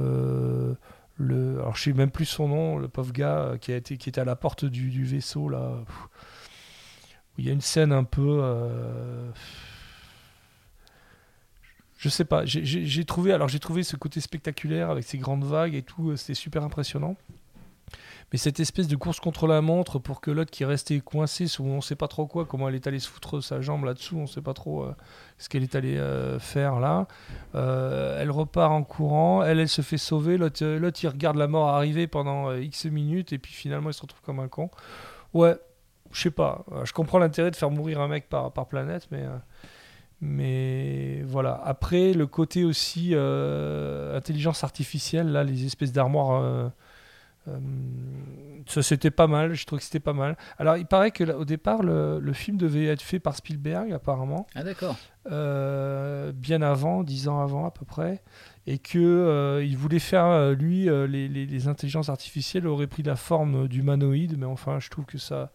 [0.00, 0.74] euh,
[1.16, 1.60] le.
[1.60, 4.08] Alors, je sais même plus son nom, le pauvre gars euh, qui, a été, qui
[4.08, 5.82] était à la porte du, du vaisseau, là.
[5.86, 6.08] Pff.
[7.38, 8.40] Il y a une scène un peu.
[8.42, 9.30] euh,
[11.98, 12.44] je sais pas.
[12.44, 16.16] J'ai- trouvé, alors j'ai trouvé ce côté spectaculaire avec ces grandes vagues et tout, euh,
[16.16, 17.16] c'était super impressionnant.
[18.30, 21.46] Mais cette espèce de course contre la montre pour que l'autre qui est resté coincé
[21.46, 24.18] sous on sait pas trop quoi, comment elle est allée se foutre sa jambe là-dessous,
[24.18, 24.94] on sait pas trop euh,
[25.38, 27.08] ce qu'elle est allée euh, faire là.
[27.54, 32.06] Elle repart en courant, elle, elle se fait sauver, l'autre, il regarde la mort arriver
[32.06, 34.70] pendant X minutes et puis finalement il se retrouve comme un con.
[35.32, 35.56] Ouais,
[36.12, 36.64] je sais pas.
[36.84, 39.24] Je comprends l'intérêt de faire mourir un mec par, par planète, mais.
[40.20, 41.60] Mais voilà.
[41.64, 46.68] Après, le côté aussi euh, intelligence artificielle, là, les espèces d'armoires, euh,
[47.48, 47.58] euh,
[48.66, 49.54] ça c'était pas mal.
[49.54, 50.36] Je trouve que c'était pas mal.
[50.58, 53.92] Alors, il paraît que là, au départ, le, le film devait être fait par Spielberg,
[53.92, 54.96] apparemment, Ah d'accord.
[55.24, 58.22] bien avant, dix ans avant à peu près,
[58.66, 63.68] et que il voulait faire lui les, les- les intelligences artificielles auraient pris la forme
[63.68, 65.50] d'humanoïdes, mais enfin, je trouve que ça.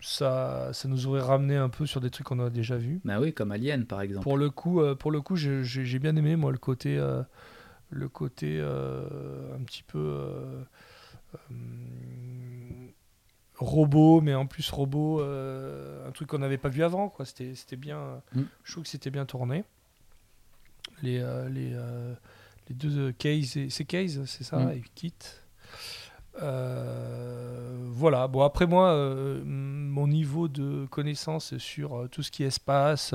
[0.00, 3.00] Ça, ça nous aurait ramené un peu sur des trucs qu'on a déjà vus.
[3.04, 4.22] Bah oui, comme Alien par exemple.
[4.24, 7.22] Pour le coup, euh, pour le coup, j'ai bien aimé moi le côté, euh,
[7.90, 10.62] le côté euh, un petit peu euh,
[13.56, 17.08] robot, mais en plus robot, un truc qu'on n'avait pas vu avant.
[17.08, 17.24] Quoi.
[17.24, 18.22] C'était, c'était bien.
[18.34, 18.42] Mm.
[18.64, 19.64] Je trouve que c'était bien tourné.
[21.02, 21.18] Les,
[21.50, 21.70] les,
[22.68, 24.70] les deux Case, et- c'est Case, c'est ça, Mm.
[24.72, 25.14] et Kit.
[26.42, 28.28] Euh, voilà.
[28.28, 33.14] Bon après moi, euh, mon niveau de connaissance sur euh, tout ce qui est espace,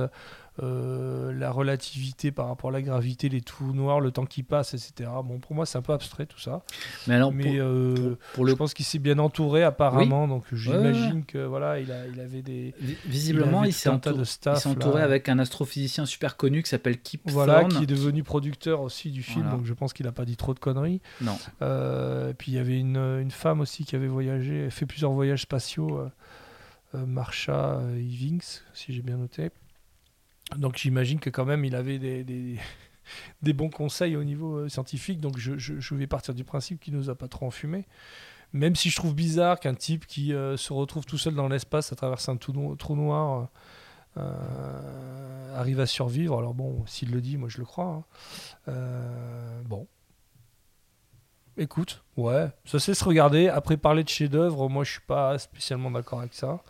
[0.62, 4.74] euh, la relativité par rapport à la gravité, les trous noirs, le temps qui passe,
[4.74, 5.10] etc.
[5.24, 6.62] Bon pour moi c'est un peu abstrait tout ça.
[7.08, 10.43] Mais alors Mais pour, euh, pour je le pense qu'il s'est bien entouré apparemment, donc
[10.52, 11.24] j'imagine ouais.
[11.26, 15.04] que voilà il, a, il avait des vi- visiblement il s'est entouré, staff, là.
[15.04, 17.72] avec un astrophysicien super connu qui s'appelle Kip voilà Thorne.
[17.78, 19.58] qui est devenu producteur aussi du film, Voilà.
[19.58, 21.02] donc je pense qu'il n'a pas dit trop de conneries.
[21.22, 21.38] Non.
[21.62, 25.12] Euh, et puis il y avait une, une femme aussi qui avait voyagé, fait plusieurs
[25.12, 26.02] voyages spatiaux,
[26.93, 29.49] Marsha Ivings, si j'ai bien noté.
[30.58, 32.24] Donc j'imagine que quand même il avait des,
[33.41, 35.20] des, bons conseils au niveau euh, scientifique.
[35.20, 37.86] Donc je, je- je vais partir du principe qu'il nous a pas trop enfumé.
[38.54, 41.93] Même si je trouve bizarre qu'un type qui euh, se retrouve tout seul dans l'espace
[41.93, 43.47] à travers un trou, no- trou noir
[44.18, 46.38] euh, arrive à survivre.
[46.38, 48.04] Alors bon, s'il le dit, moi je le crois.
[48.68, 48.74] hein.
[49.66, 49.88] Bon.
[51.58, 53.49] Écoute, ouais, ça sait se regarder.
[53.49, 56.62] Après, parler de chef-d'œuvre, moi je suis pas spécialement d'accord avec ça.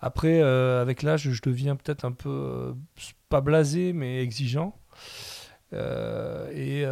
[0.00, 2.72] Après, euh, avec l'âge, je deviens peut-être un peu, euh,
[3.28, 4.76] pas blasé, mais exigeant.
[5.72, 6.84] Euh, et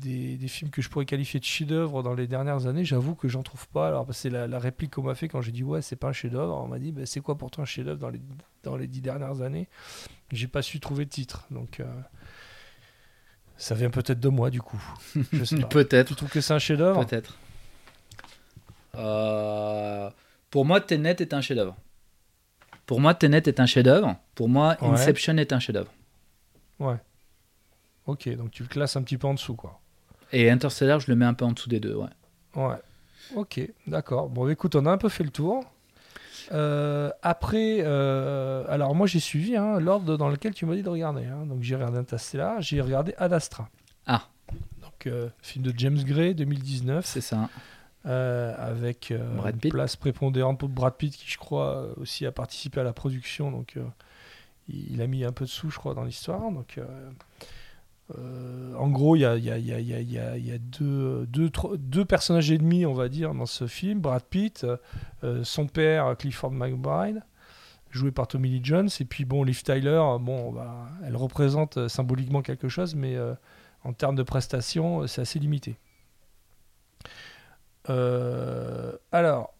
[0.00, 3.28] des, des films que je pourrais qualifier de chef-d'œuvre dans les dernières années, j'avoue que
[3.28, 3.88] j'en trouve pas.
[3.88, 6.12] Alors, c'est la, la réplique qu'on m'a fait quand j'ai dit ouais, c'est pas un
[6.12, 6.56] chef-d'œuvre.
[6.56, 8.20] On m'a dit bah, c'est quoi pourtant un chef-d'œuvre dans les,
[8.62, 9.68] dans les dix dernières années?
[10.32, 11.46] J'ai pas su trouver de titre.
[11.50, 11.82] Donc,
[13.58, 14.80] ça vient peut-être de moi du coup.
[15.70, 16.08] Peut-être.
[16.08, 17.04] Tu trouves que c'est un chef-d'œuvre?
[17.04, 17.36] Peut-être.
[18.94, 20.10] Euh,
[20.50, 21.76] pour moi, Tenet est un chef-d'œuvre.
[22.88, 24.16] Pour moi, Tenet est un chef-d'œuvre.
[24.34, 24.88] Pour moi, Ouais.
[24.88, 25.92] Inception est un chef-d'œuvre.
[26.80, 26.96] Ouais.
[28.06, 29.78] Ok, donc tu le classes un petit peu en dessous, quoi.
[30.32, 31.94] Et Interstellar, je le mets un peu en dessous des deux.
[31.94, 32.08] Ouais.
[32.56, 32.76] Ouais.
[33.36, 34.30] Ok, d'accord.
[34.30, 35.64] Bon, écoute, on a un peu fait le tour.
[36.52, 40.88] Euh, après, euh, alors moi j'ai suivi hein, l'ordre dans lequel tu m'as dit de
[40.88, 41.26] regarder.
[41.26, 41.44] hein.
[41.44, 43.68] Donc j'ai regardé Interstellar, j'ai regardé Ad Astra.
[44.06, 44.22] Ah.
[44.80, 47.50] Donc euh, film de James Gray 2019 C'est ça.
[48.08, 49.70] Euh, avec euh, Brad une Pitt.
[49.70, 53.50] place prépondérante pour Brad Pitt qui je crois euh, aussi a participé à la production.
[53.52, 53.84] Donc euh,
[54.68, 56.50] il, il a mis un peu de sous je crois dans l'histoire.
[56.50, 56.80] Donc
[58.78, 62.94] en gros, il y a, y y y deux, deux, trois- deux personnages ennemis, on
[62.94, 64.00] va dire, dans ce film.
[64.00, 64.66] Brad Pitt,
[65.42, 67.22] son père, Clifford McBride,
[67.90, 68.88] joué par Tommy Lee Jones.
[69.00, 73.18] Et puis, bon, Liv Tyler, bon, bah, elle représente symboliquement quelque chose, mais
[73.84, 75.76] en termes de prestations, c'est assez limité.
[77.88, 79.54] Euh, alors,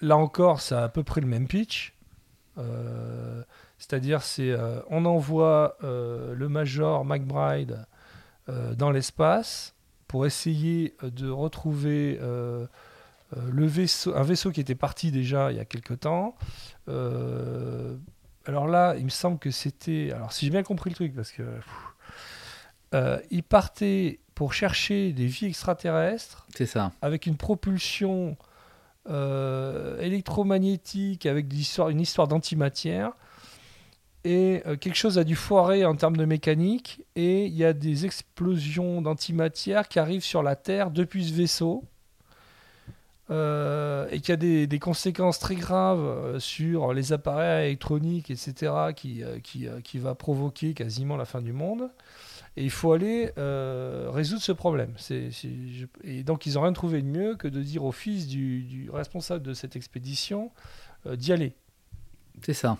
[0.00, 1.94] là encore, c'est à peu près le même pitch.
[2.58, 3.42] Euh,
[3.78, 7.86] C'est-à-dire, c'est euh, on envoie le Major McBride
[8.48, 9.74] dans l'espace
[10.06, 16.36] pour essayer de retrouver un vaisseau qui était parti déjà il y a quelque temps.
[18.46, 20.12] Alors là, il me semble que c'était.
[20.14, 21.42] Alors, si j'ai bien compris le truc, parce que.
[23.30, 26.92] il partait pour chercher des vies extraterrestres C'est ça.
[27.02, 28.36] avec une propulsion
[29.08, 33.12] euh, électromagnétique, avec des histoires- une histoire d'antimatière.
[34.24, 37.02] Et euh, quelque chose a dû foirer en termes de mécanique.
[37.14, 41.84] Et il y a des explosions d'antimatière qui arrivent sur la Terre depuis ce vaisseau.
[43.30, 49.22] Euh, et qui a des, des conséquences très graves sur les appareils électroniques, etc., qui,
[49.42, 51.88] qui, qui va provoquer quasiment la fin du monde.
[52.56, 54.94] Et il faut aller euh, résoudre ce problème.
[54.98, 58.62] Je- et donc, ils n'ont rien trouvé de mieux que de dire au fils du,
[58.62, 60.52] du responsable de cette expédition
[61.06, 61.54] euh, d'y aller.
[62.42, 62.78] C'est ça.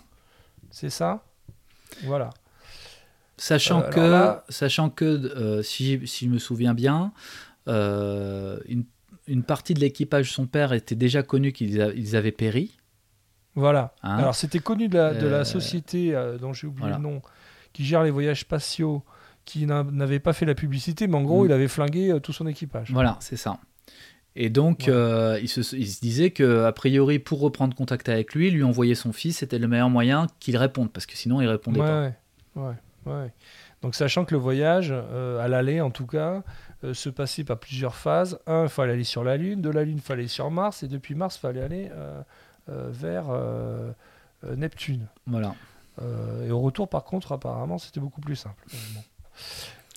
[0.71, 1.25] C'est ça
[2.05, 2.31] Voilà.
[3.37, 7.13] Sachant Euh, que, là- sachant que si, si je me souviens bien,
[7.67, 8.85] une,
[9.27, 12.79] une partie de l'équipage, son père, était déjà connu qu'ils ils avaient péri.
[13.57, 13.95] Voilà.
[14.03, 16.97] Hein Alors c'était connu de la, de la société dont j'ai oublié voilà.
[16.99, 17.23] le nom,
[17.73, 19.03] qui gère les voyages spatiaux,
[19.45, 21.47] qui n'a- n'avait pas fait la publicité, mais en gros Mm.
[21.47, 22.91] il avait flingué euh, tout son équipage.
[22.93, 23.59] Voilà, c'est ça.
[24.37, 24.93] Et donc, Ouais.
[24.93, 28.65] euh, il, se, il se disait que a priori, pour reprendre contact avec lui, lui
[28.65, 32.13] envoyer son fils, c'était le meilleur moyen qu'il réponde, parce que sinon, il répondait ouais,
[32.55, 32.75] pas.
[33.07, 33.33] ouais.
[33.83, 36.43] Donc sachant que le voyage, euh, à l'aller en tout cas,
[36.85, 38.39] euh, se passait par plusieurs phases.
[38.47, 40.83] Un, il fallait aller sur la Lune, de la Lune, il fallait aller sur Mars,
[40.83, 41.91] et depuis Mars, il fallait aller
[42.67, 43.27] vers
[44.57, 45.07] Neptune.
[45.27, 45.55] Voilà.
[46.47, 48.57] Et au retour, par contre, apparemment, c'était beaucoup plus simple.
[48.95, 49.01] Bon.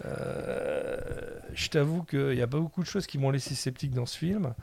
[0.05, 0.97] Euh,
[1.53, 4.17] je t'avoue qu'il n'y a pas beaucoup de choses qui m'ont laissé sceptique dans ce
[4.17, 4.53] film.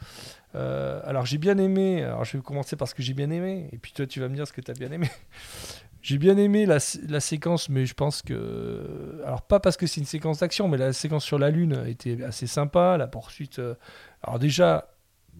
[0.54, 2.04] Euh, alors, j'ai bien aimé.
[2.04, 3.68] Alors, je vais commencer par ce que j'ai bien aimé.
[3.72, 5.10] Et puis, toi, tu vas me dire ce que tu as bien aimé.
[6.02, 9.20] j'ai bien aimé la, sé- la séquence, mais je pense que.
[9.26, 12.22] Alors, pas parce que c'est une séquence d'action, mais la séquence sur la Lune était
[12.22, 12.96] assez sympa.
[12.96, 13.58] La poursuite.
[13.58, 13.74] euh,
[14.22, 14.88] Alors, déjà,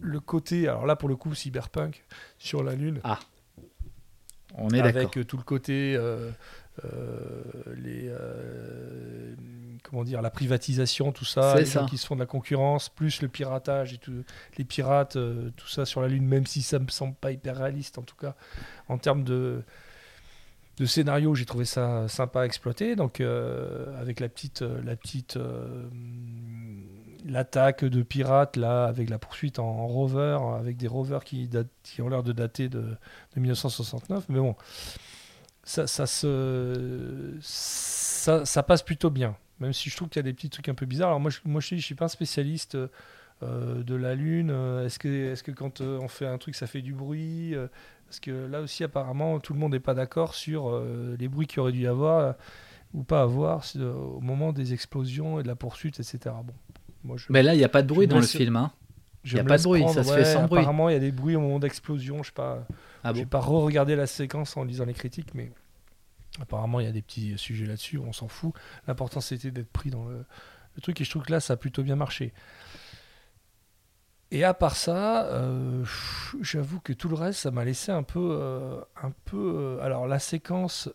[0.01, 0.67] le côté.
[0.67, 2.03] Alors là, pour le coup, cyberpunk
[2.37, 2.99] sur la Lune
[4.57, 5.09] On est d'accord.
[5.13, 5.97] avec tout le côté
[7.75, 9.33] les euh,
[9.83, 13.27] comment dire la privatisation tout ça gens qui se font de la concurrence plus le
[13.27, 14.23] piratage et tout
[14.57, 17.57] les pirates euh, tout ça sur la lune même si ça me semble pas hyper
[17.57, 18.35] réaliste en tout cas
[18.89, 19.61] en termes de
[20.77, 22.97] de scénario j'ai trouvé ça sympa à exploiter.
[22.97, 25.87] Donc euh, avec la petite euh, la petite euh,
[27.25, 31.69] l'attaque de pirates là avec la poursuite en, en rover avec des rovers qui, datent-
[31.83, 34.55] qui ont l'air de dater de, de 1969 mais bon
[35.65, 40.23] ça, ça se ça, ça passe plutôt bien même si je trouve qu'il y a
[40.23, 42.05] des petits trucs un peu bizarres alors moi je, moi je, suis- je suis pas
[42.05, 42.77] un spécialiste
[43.43, 46.55] euh, de la lune Euh, est-ce que est-ce que quand euh, on fait un truc
[46.55, 47.67] ça fait du bruit Euh,
[48.07, 51.47] parce que là aussi apparemment tout le monde n'est pas d'accord sur euh, les bruits
[51.47, 52.33] qu'il aurait dû y avoir euh,
[52.93, 56.53] ou pas avoir euh, au moment des explosions et de la poursuite etc bon
[57.03, 58.55] moi je, Mais là, il n'y a pas de bruit dans le film.
[58.55, 58.71] Hein.
[59.25, 60.59] Je y a pas de bruit, prendre, ça se fait sans bruit.
[60.59, 62.65] apparemment il y a des bruits au moment d'explosion je sais pas
[63.03, 65.51] Ah bon pas re-regarder la séquence en lisant les critiques, mais
[66.39, 68.53] apparemment il y a des petits sujets là-dessus, on s'en fout.
[68.87, 70.23] L'important c'était d'être pris dans le,
[70.75, 72.33] le truc et je trouve que là ça a plutôt bien marché.
[74.31, 75.85] Et à part ça, euh,
[76.41, 79.77] j'avoue que tout le reste ça m'a laissé un peu, euh, un peu.
[79.79, 80.89] euh, alors la séquence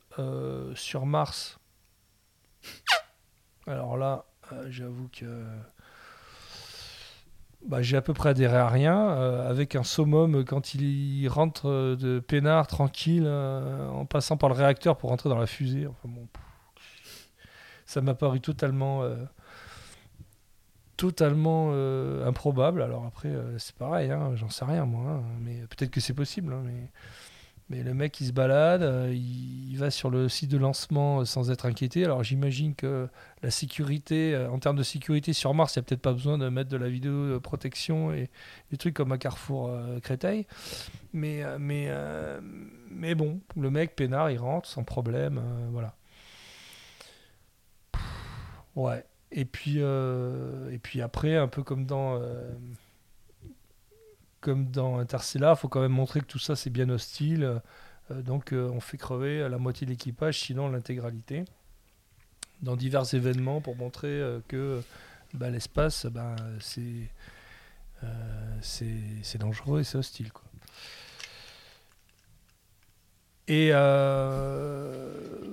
[0.75, 1.59] sur Mars.
[3.67, 4.25] Alors là,
[4.69, 5.45] j'avoue que
[7.67, 11.69] bah, j'ai à peu près adhéré à rien, euh, avec un summum quand il rentre
[11.69, 15.87] euh, de peinard tranquille, euh, en passant par le réacteur pour rentrer dans la fusée.
[15.87, 16.27] Enfin bon,
[17.85, 19.03] ça m'a paru totalement,
[20.97, 21.73] totalement
[22.25, 22.83] improbable.
[22.83, 26.53] Alors après, c'est pareil, hein, j'en sais rien moi, hein, mais peut-être que c'est possible.
[26.53, 26.89] hein, mais,
[27.71, 31.25] mais le mec il se balade, euh, il, va sur le site de lancement euh,
[31.25, 32.05] sans être inquiété.
[32.05, 33.09] Alors j'imagine que
[33.45, 36.37] la sécurité, euh, en termes de sécurité sur Mars, il n'y a peut-être pas besoin
[36.37, 38.29] de mettre de la vidéo protection et
[38.73, 40.47] des trucs comme à Carrefour Créteil.
[41.13, 41.45] Mais,
[43.15, 45.41] bon, le mec, peinard, il rentre sans problème.
[45.71, 45.95] voilà.
[48.75, 49.05] Ouais.
[49.31, 49.81] Et puis,
[51.01, 52.21] après, un peu comme dans,
[54.41, 57.61] comme dans Interstellar, il faut quand même montrer que tout ça, c'est bien hostile.
[58.11, 61.45] Euh, donc, euh, on fait crever la moitié de l'équipage, sinon l'intégralité
[62.63, 64.83] dans divers événements pour montrer euh, que
[65.35, 67.09] bah, l'espace, bah, c'est
[68.63, 70.33] c'est dangereux et c'est hostile.
[70.33, 70.45] Quoi.
[73.49, 73.71] Et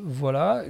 [0.04, 0.64] voilà.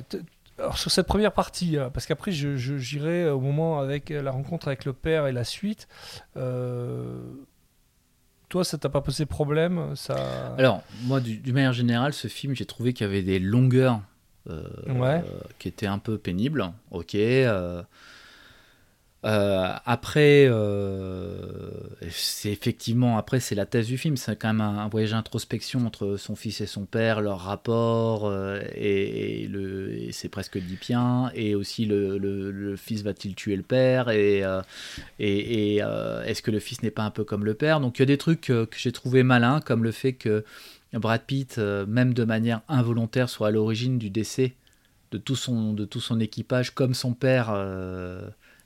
[0.60, 4.32] Alors sur cette première partie, euh, parce qu'après je- je- j'irai au moment avec la
[4.32, 5.88] rencontre avec le père et la suite.
[8.50, 10.56] Toi, ça t'a pas posé problème ça...
[10.58, 14.02] Alors, moi, du- d'une manière générale, ce film, j'ai trouvé qu'il y avait des longueurs
[14.50, 15.22] euh, Ouais.
[15.26, 16.72] euh, qui étaient un peu pénibles.
[16.92, 17.16] Ok.
[17.16, 17.84] euh,
[19.28, 21.38] euh, après, euh,
[22.10, 24.16] c'est effectivement, après, c'est la thèse du film.
[24.16, 28.62] C'est quand même un, voyage d'introspection entre son fils et son père, leur rapport, euh,
[28.74, 31.30] et, le, c'est presque oedipien.
[31.36, 34.44] Et aussi, le, le- fils va-t-il tuer le père Et,
[35.20, 37.82] et, est-ce que le fils n'est pas un peu comme le père?
[37.82, 40.46] Donc, il y a des trucs que j'ai trouvé malins, comme le fait que
[40.94, 44.54] Brad Pitt, même de manière involontaire, soit à l'origine du décès
[45.12, 47.52] de tout son, de tout son équipage, comme son père,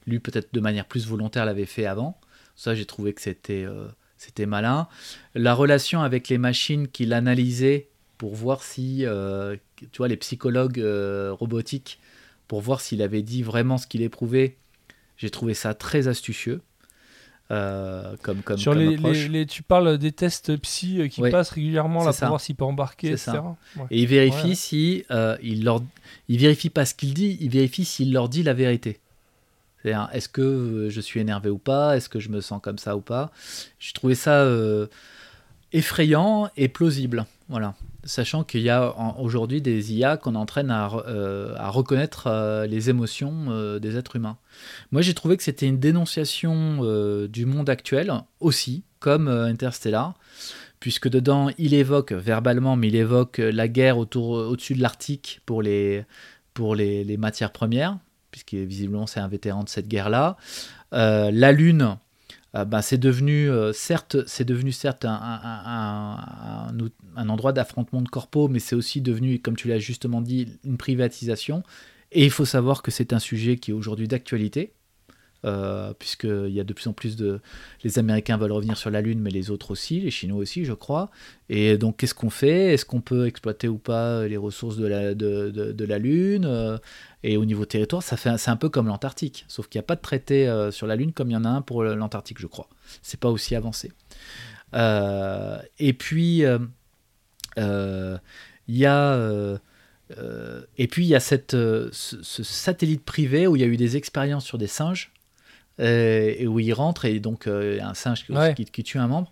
[0.08, 2.20] lui peut-être de manière plus volontaire, l'avait fait avant.
[2.56, 3.88] Ça, j'ai trouvé que c'était euh,
[4.18, 4.88] c'était malin.
[5.36, 7.88] La relation avec les machines qu'il analysait
[8.18, 12.00] pour voir si, euh, tu vois, les psychologues euh, robotiques,
[12.48, 14.58] pour voir s'il avait dit vraiment ce qu'il éprouvait,
[15.18, 16.62] j'ai trouvé ça très astucieux.
[17.50, 19.18] euh, comme, comme, Sur comme les, approche.
[19.24, 21.32] les- les- tu parles des tests psy qui Ouais.
[21.32, 23.32] passent régulièrement là pour voir s'il peut embarquer, etc.
[23.76, 23.84] Ouais.
[23.92, 24.56] Et il vérifie Ouais.
[24.56, 25.04] si
[25.44, 25.82] il leur,
[26.30, 29.00] il vérifie pas ce qu'il dit, il vérifie s'il leur dit la vérité.
[29.82, 31.98] C'est-à-dire, est-ce que euh, je suis énervé ou pas?
[31.98, 33.32] Est-ce que je me sens comme ça ou pas?
[33.80, 34.88] J'ai trouvé ça euh,
[35.74, 37.26] effrayant et plausible.
[37.50, 37.74] Voilà.
[38.04, 43.96] Sachant qu'il y a aujourd'hui des IA qu'on entraîne à, euh, reconnaître les émotions des
[43.96, 44.38] êtres humains.
[44.92, 50.16] Moi, j'ai trouvé que c'était une dénonciation du monde actuel aussi, comme Interstellar,
[50.80, 55.62] puisque dedans, il évoque verbalement, mais il évoque la guerre autour, au-dessus de l'Arctique pour
[55.62, 56.04] les,
[56.56, 58.00] pour les matières premières,
[58.32, 60.38] puisque visiblement c'est un vétéran de cette guerre-là.
[60.94, 61.98] Euh, la Lune,
[62.56, 66.18] euh, ben, c'est devenu, euh, certes, c'est devenu certes un
[67.16, 71.64] endroit d'affrontement de corpos, mais c'est aussi devenu, comme tu l'as justement dit, une privatisation.
[72.12, 74.74] Et il faut savoir que c'est un sujet qui est aujourd'hui d'actualité,
[75.44, 77.40] euh, puisqu'il y a de plus en plus de...
[77.84, 80.74] Les Américains veulent revenir sur la Lune, mais les autres aussi, les Chinois aussi, je
[80.74, 81.10] crois.
[81.50, 82.74] Et donc, qu'est-ce qu'on fait?
[82.74, 86.78] Est-ce qu'on peut exploiter ou pas les ressources de la, de, de- la Lune Euh,
[87.24, 90.02] Et au niveau territoire, c'est un peu comme l'Antarctique, sauf qu'il n'y a pas de
[90.02, 92.68] traité euh, sur la Lune comme il y en a un pour l'Antarctique, je crois.
[93.02, 93.92] C'est pas aussi avancé.
[94.76, 96.44] Euh, et puis,
[97.58, 98.20] il
[98.68, 99.60] y a...
[100.78, 103.98] et puis il y a cette, ce, satellite privé où il y a eu des
[103.98, 105.12] expériences sur des singes
[106.40, 108.54] et où il rentre et donc euh, un singe qui, Ouais.
[108.54, 109.32] qui- qui tue un membre.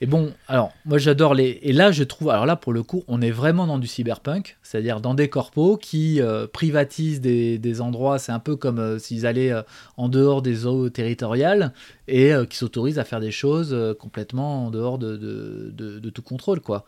[0.00, 1.58] Et bon, alors moi j'adore les.
[1.62, 4.56] Et là je trouve, alors là pour le coup, on est vraiment dans du cyberpunk,
[4.62, 8.18] c'est-à-dire dans des corpos qui euh, privatisent des, des endroits.
[8.18, 9.62] C'est un peu comme euh, s'ils allaient euh,
[9.98, 11.72] en dehors des eaux territoriales
[12.08, 15.98] et euh, qui s'autorisent à faire des choses euh, complètement en dehors de, de, de-
[15.98, 16.84] de tout contrôle, quoi.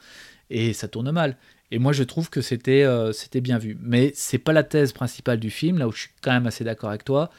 [0.50, 1.36] Et ça tourne mal.
[1.70, 3.78] Et moi, je trouve que c'était euh, c'était bien vu.
[3.82, 6.64] Mais c'est pas la thèse principale du film, là où je suis quand même assez
[6.64, 7.30] d'accord avec toi.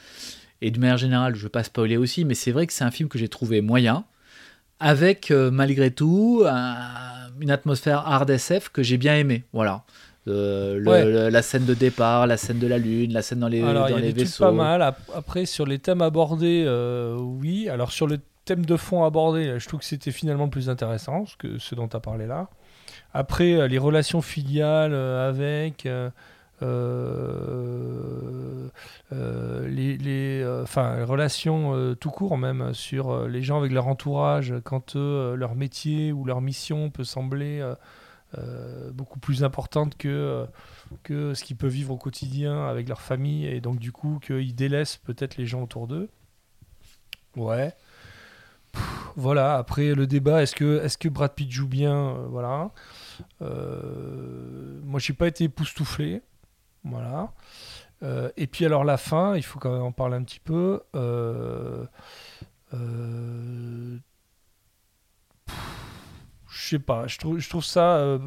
[0.66, 2.90] Et de manière générale, je veux pas spoiler aussi, mais c'est vrai que c'est un
[2.90, 4.04] film que j'ai trouvé moyen,
[4.80, 9.44] avec euh, malgré tout un- une atmosphère hard SF que j'ai bien aimé.
[9.52, 9.82] Voilà.
[10.26, 11.04] Euh, le- Ouais.
[11.04, 13.88] le- la scène de départ, la scène de la lune, la scène dans les, Alors,
[13.88, 14.44] il dans y a les des trucs vaisseaux.
[14.44, 14.80] pas mal.
[14.82, 17.68] Ap- Après, sur les thèmes abordés, euh, oui.
[17.68, 20.70] Alors, sur le thème de fond abordé, là, je trouve que c'était finalement le plus
[20.70, 22.48] intéressant, ce, que, ce dont tu as parlé là.
[23.12, 25.86] Après, les relations filiales avec.
[26.62, 28.68] Euh,
[29.12, 35.54] euh, euh, les, relations tout court même sur les gens avec leur entourage quand leur
[35.54, 37.74] métier ou leur mission peut sembler
[38.92, 40.46] beaucoup plus importante que,
[41.08, 44.96] ce qu'ils peuvent vivre au quotidien avec leur famille et donc du coup qu'ils délaissent
[44.96, 46.08] peut-être les gens autour d'eux.
[47.36, 47.74] Ouais.
[49.16, 52.14] Voilà, après le débat, est-ce que, Brad Pitt joue bien?
[52.28, 52.70] Voilà.
[53.40, 56.22] Moi, j'ai pas été époustouflé.
[56.84, 57.32] Voilà.
[58.02, 60.82] Euh, et puis alors la fin, il faut quand même en parler un petit peu.
[60.94, 61.84] Euh,
[62.74, 63.96] euh,
[66.48, 68.18] je sais pas, je trouve, je trouve ça euh,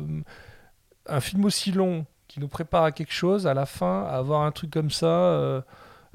[1.08, 4.42] un film aussi long qui nous prépare à quelque chose, à la fin, à avoir
[4.42, 5.62] un truc comme ça, euh,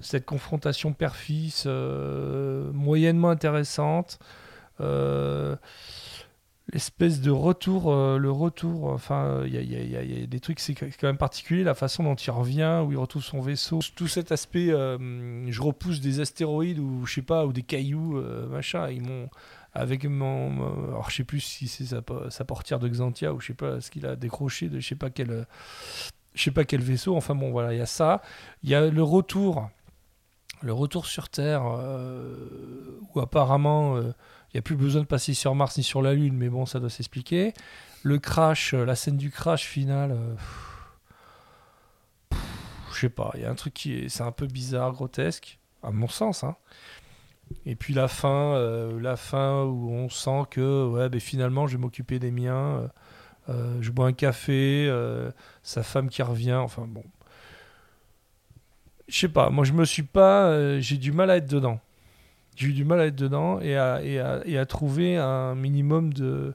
[0.01, 4.18] cette confrontation père-fils moyennement intéressante.
[6.68, 10.74] Euh, L'espèce de retour, euh, le retour, enfin, il il y a- des trucs, c'est
[10.74, 14.32] quand même particulier, la façon dont il revient, où il retrouve son vaisseau, tout cet
[14.32, 18.88] aspect, euh, je repousse des astéroïdes ou je sais pas, ou des cailloux, euh, machin,
[18.90, 19.28] ils m'ont,
[19.74, 23.40] avec mon, alors je sais plus si c'est sa, po- sa portière de Xantia ou
[23.40, 25.44] je sais pas ce qu'il a décroché de je sais pas quel, euh,
[26.34, 28.22] je sais pas quel vaisseau, enfin bon voilà, il y a ça,
[28.62, 29.68] il y a le retour,
[30.62, 34.12] le retour sur Terre, euh, où apparemment euh,
[34.55, 36.78] n'y a plus besoin de passer sur Mars ni sur la Lune, mais bon, ça
[36.78, 37.55] doit s'expliquer.
[38.03, 40.34] Le crash, euh, la scène du crash final, euh,
[42.92, 45.59] je sais pas, il y a un truc qui est, c'est un peu bizarre, grotesque,
[45.82, 46.44] à mon sens.
[46.44, 46.57] Hein.
[47.64, 51.76] Et puis la fin, euh, la fin où on sent que ouais, ben finalement, je
[51.76, 52.90] vais m'occuper des miens.
[53.48, 54.90] euh, je bois un café,
[55.62, 57.05] sa femme qui revient, enfin bon.
[59.09, 60.78] Je sais pas, moi je me suis pas.
[60.80, 61.80] j'ai du mal à être dedans.
[62.57, 65.55] J'ai eu du mal à être dedans et à, et à, et à trouver un
[65.55, 66.55] minimum de,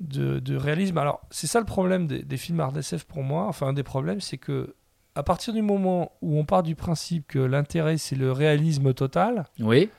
[0.00, 0.98] de, de réalisme.
[0.98, 3.46] Alors, c'est ça le problème des, des films hard SF pour moi.
[3.46, 4.74] Enfin, un des problèmes, c'est que
[5.14, 9.44] à partir du moment où on part du principe que l'intérêt, c'est le réalisme total,
[9.60, 9.90] Oui,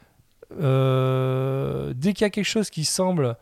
[0.61, 3.35] euh, dès qu'il y a quelque chose qui semble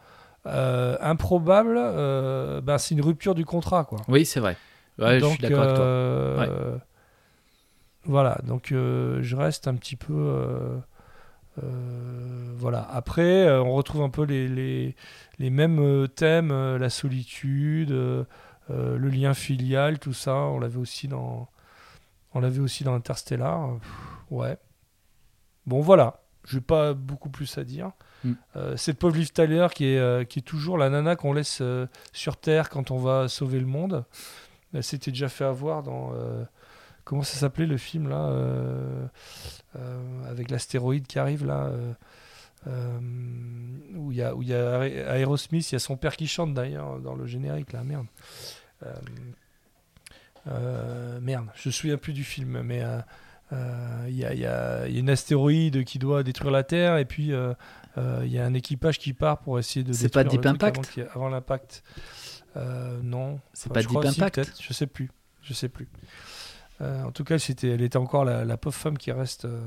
[0.48, 3.84] euh, improbable, euh, ben, c'est une rupture du contrat.
[3.86, 4.00] Quoi.
[4.08, 4.58] oui, c'est vrai.
[5.00, 6.82] Ouais, je Donc, suis d'accord avec toi.
[8.04, 10.82] Voilà, donc je reste un petit peu.
[11.62, 12.88] Euh, voilà.
[12.92, 14.96] Après, euh, on retrouve un peu les, les,
[15.40, 17.92] les mêmes euh, thèmes, la solitude,
[18.70, 20.36] le lien filial, tout ça.
[20.36, 21.50] On l'avait aussi dans,
[22.34, 23.78] on l'avait aussi dans Interstellar.
[23.80, 23.92] Pff,
[24.30, 24.58] ouais.
[25.66, 26.22] Bon, voilà.
[26.46, 27.92] Je n'ai pas beaucoup plus à dire.
[28.24, 28.32] Mm.
[28.56, 31.60] Euh, cette pauvre Liv Tyler qui est, euh, qui est toujours la nana qu'on laisse
[31.62, 34.06] euh, sur Terre quand on va sauver le monde.
[34.74, 36.14] Elle s'était déjà fait avoir dans.
[37.04, 39.06] Comment ça s'appelait le film là euh,
[39.78, 41.72] euh, Avec l'astéroïde qui arrive là.
[42.68, 43.00] euh,
[43.96, 46.16] où il y a, où il y a Aer- Aerosmith, il y a son père
[46.16, 48.06] qui chante d'ailleurs dans le générique là, merde.
[51.22, 53.00] Merde, je me souviens plus du film, mais euh,
[53.54, 56.64] euh, il y, a, il y il y a une astéroïde qui doit détruire la
[56.64, 57.54] Terre et puis euh,
[57.98, 61.00] euh, il y a un équipage qui part pour essayer de C'est pas Deep Impact
[61.14, 61.84] avant, l'impact.
[62.56, 65.10] Non, C'est Enfin, pas Deep Impact Je sais plus,
[65.42, 65.88] je sais plus.
[66.82, 69.60] Euh, en tout cas, c'était, elle était encore la, la pauvre femme qui reste, euh,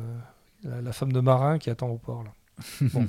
[0.65, 2.31] la, la femme de marin qui attend au port là.
[2.93, 3.07] Bon.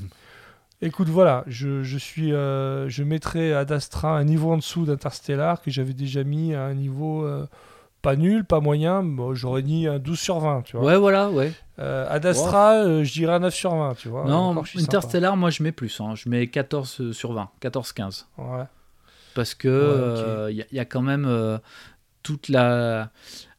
[0.81, 5.61] Écoute, voilà, je, je suis, euh, je mettrai Ad Astra un niveau en dessous d'Interstellar
[5.61, 7.47] que j'avais déjà mis à un niveau euh,
[8.01, 9.01] pas nul, pas moyen.
[9.01, 10.85] Bon, j'aurais mis un 12 sur 20, tu vois.
[10.85, 11.53] Ouais, voilà, ouais.
[11.77, 14.25] Ad Astra, euh, je dirais un 9 sur 20, tu vois.
[14.25, 14.83] non, Encore, sympa.
[14.83, 15.99] Interstellar, moi je mets plus.
[16.01, 16.13] hein.
[16.15, 18.25] Je mets 14 sur 20, 14-15.
[18.37, 18.63] Ouais.
[19.33, 21.57] Parce que Ouais, euh, il y, a- il y a quand même euh,
[22.25, 23.11] toute la.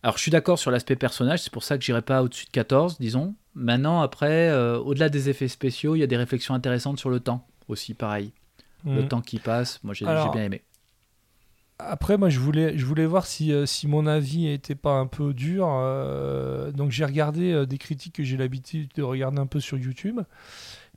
[0.02, 2.50] Alors je suis d'accord sur l'aspect personnage, c'est pour ça que j'irai pas au-dessus de
[2.50, 3.34] 14, disons.
[3.54, 7.20] Maintenant, après, euh, au-delà des effets spéciaux, il y a des réflexions intéressantes sur le
[7.20, 8.32] temps aussi, pareil.
[8.84, 9.08] Le Mhm.
[9.08, 10.62] temps qui passe, moi j'ai bien aimé.
[11.78, 15.06] Après, moi, je voulais, je voulais voir si, euh, si mon avis était pas un
[15.06, 15.68] peu dur.
[15.70, 19.76] euh, donc, j'ai regardé euh, des critiques que j'ai l'habitude de regarder un peu sur
[19.76, 20.20] YouTube.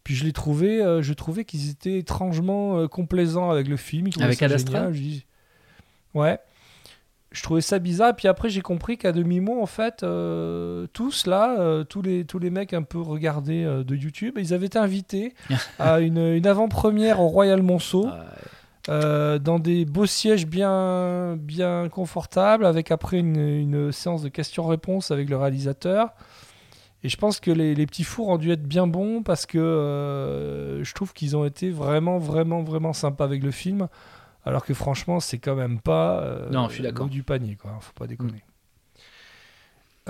[0.06, 4.08] Puis, je les trouvais, euh, je trouvais qu'ils étaient étrangement complaisants avec le film.
[4.08, 4.94] Ils Avec ça Ad Astra génial.
[4.94, 5.26] Je dis-
[6.14, 6.40] Ouais.
[7.32, 8.16] Je trouvais ça bizarre.
[8.16, 12.40] Puis après, j'ai compris qu'à demi-mot, en fait, euh, tous là, euh, tous, les, tous
[12.40, 15.36] les mecs un peu regardés euh, de YouTube, ils avaient été invités
[15.80, 18.08] à une, une avant-première au Royal Monceau.
[18.88, 25.30] Dans des beaux sièges bien, bien confortables, avec après une, une séance de questions-réponses avec
[25.30, 26.10] le réalisateur.
[27.04, 30.80] Et je pense que les, les petits fours ont dû être bien bons parce que
[30.82, 33.90] je trouve qu'ils ont été vraiment, vraiment, vraiment sympas avec le film.
[34.46, 37.78] Alors que franchement, c'est quand même pas euh, Non, je suis du panier, quoi.
[37.82, 38.44] Faut pas déconner.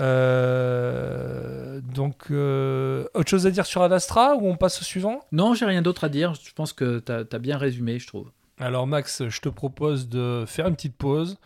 [0.00, 5.20] Euh, donc, euh, autre chose à dire sur Ad Astra ou on passe au suivant?
[5.30, 6.34] Non, j'ai rien d'autre à dire.
[6.34, 8.30] Je pense que tu as, bien résumé, je trouve.
[8.58, 11.38] Alors Max, je te propose de faire une petite pause,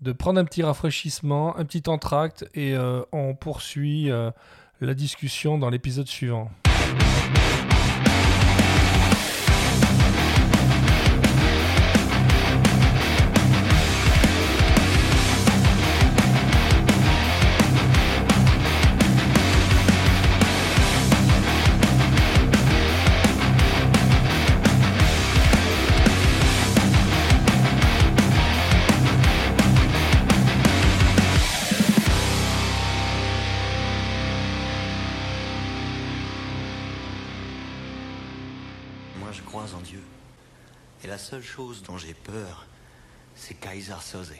[0.00, 4.10] de prendre un petit rafraîchissement, un petit entracte et euh, on poursuit
[4.80, 6.50] la discussion dans l'épisode suivant.
[41.36, 42.64] Seule chose dont j'ai peur,
[43.34, 44.32] c'est Kaiser Soze.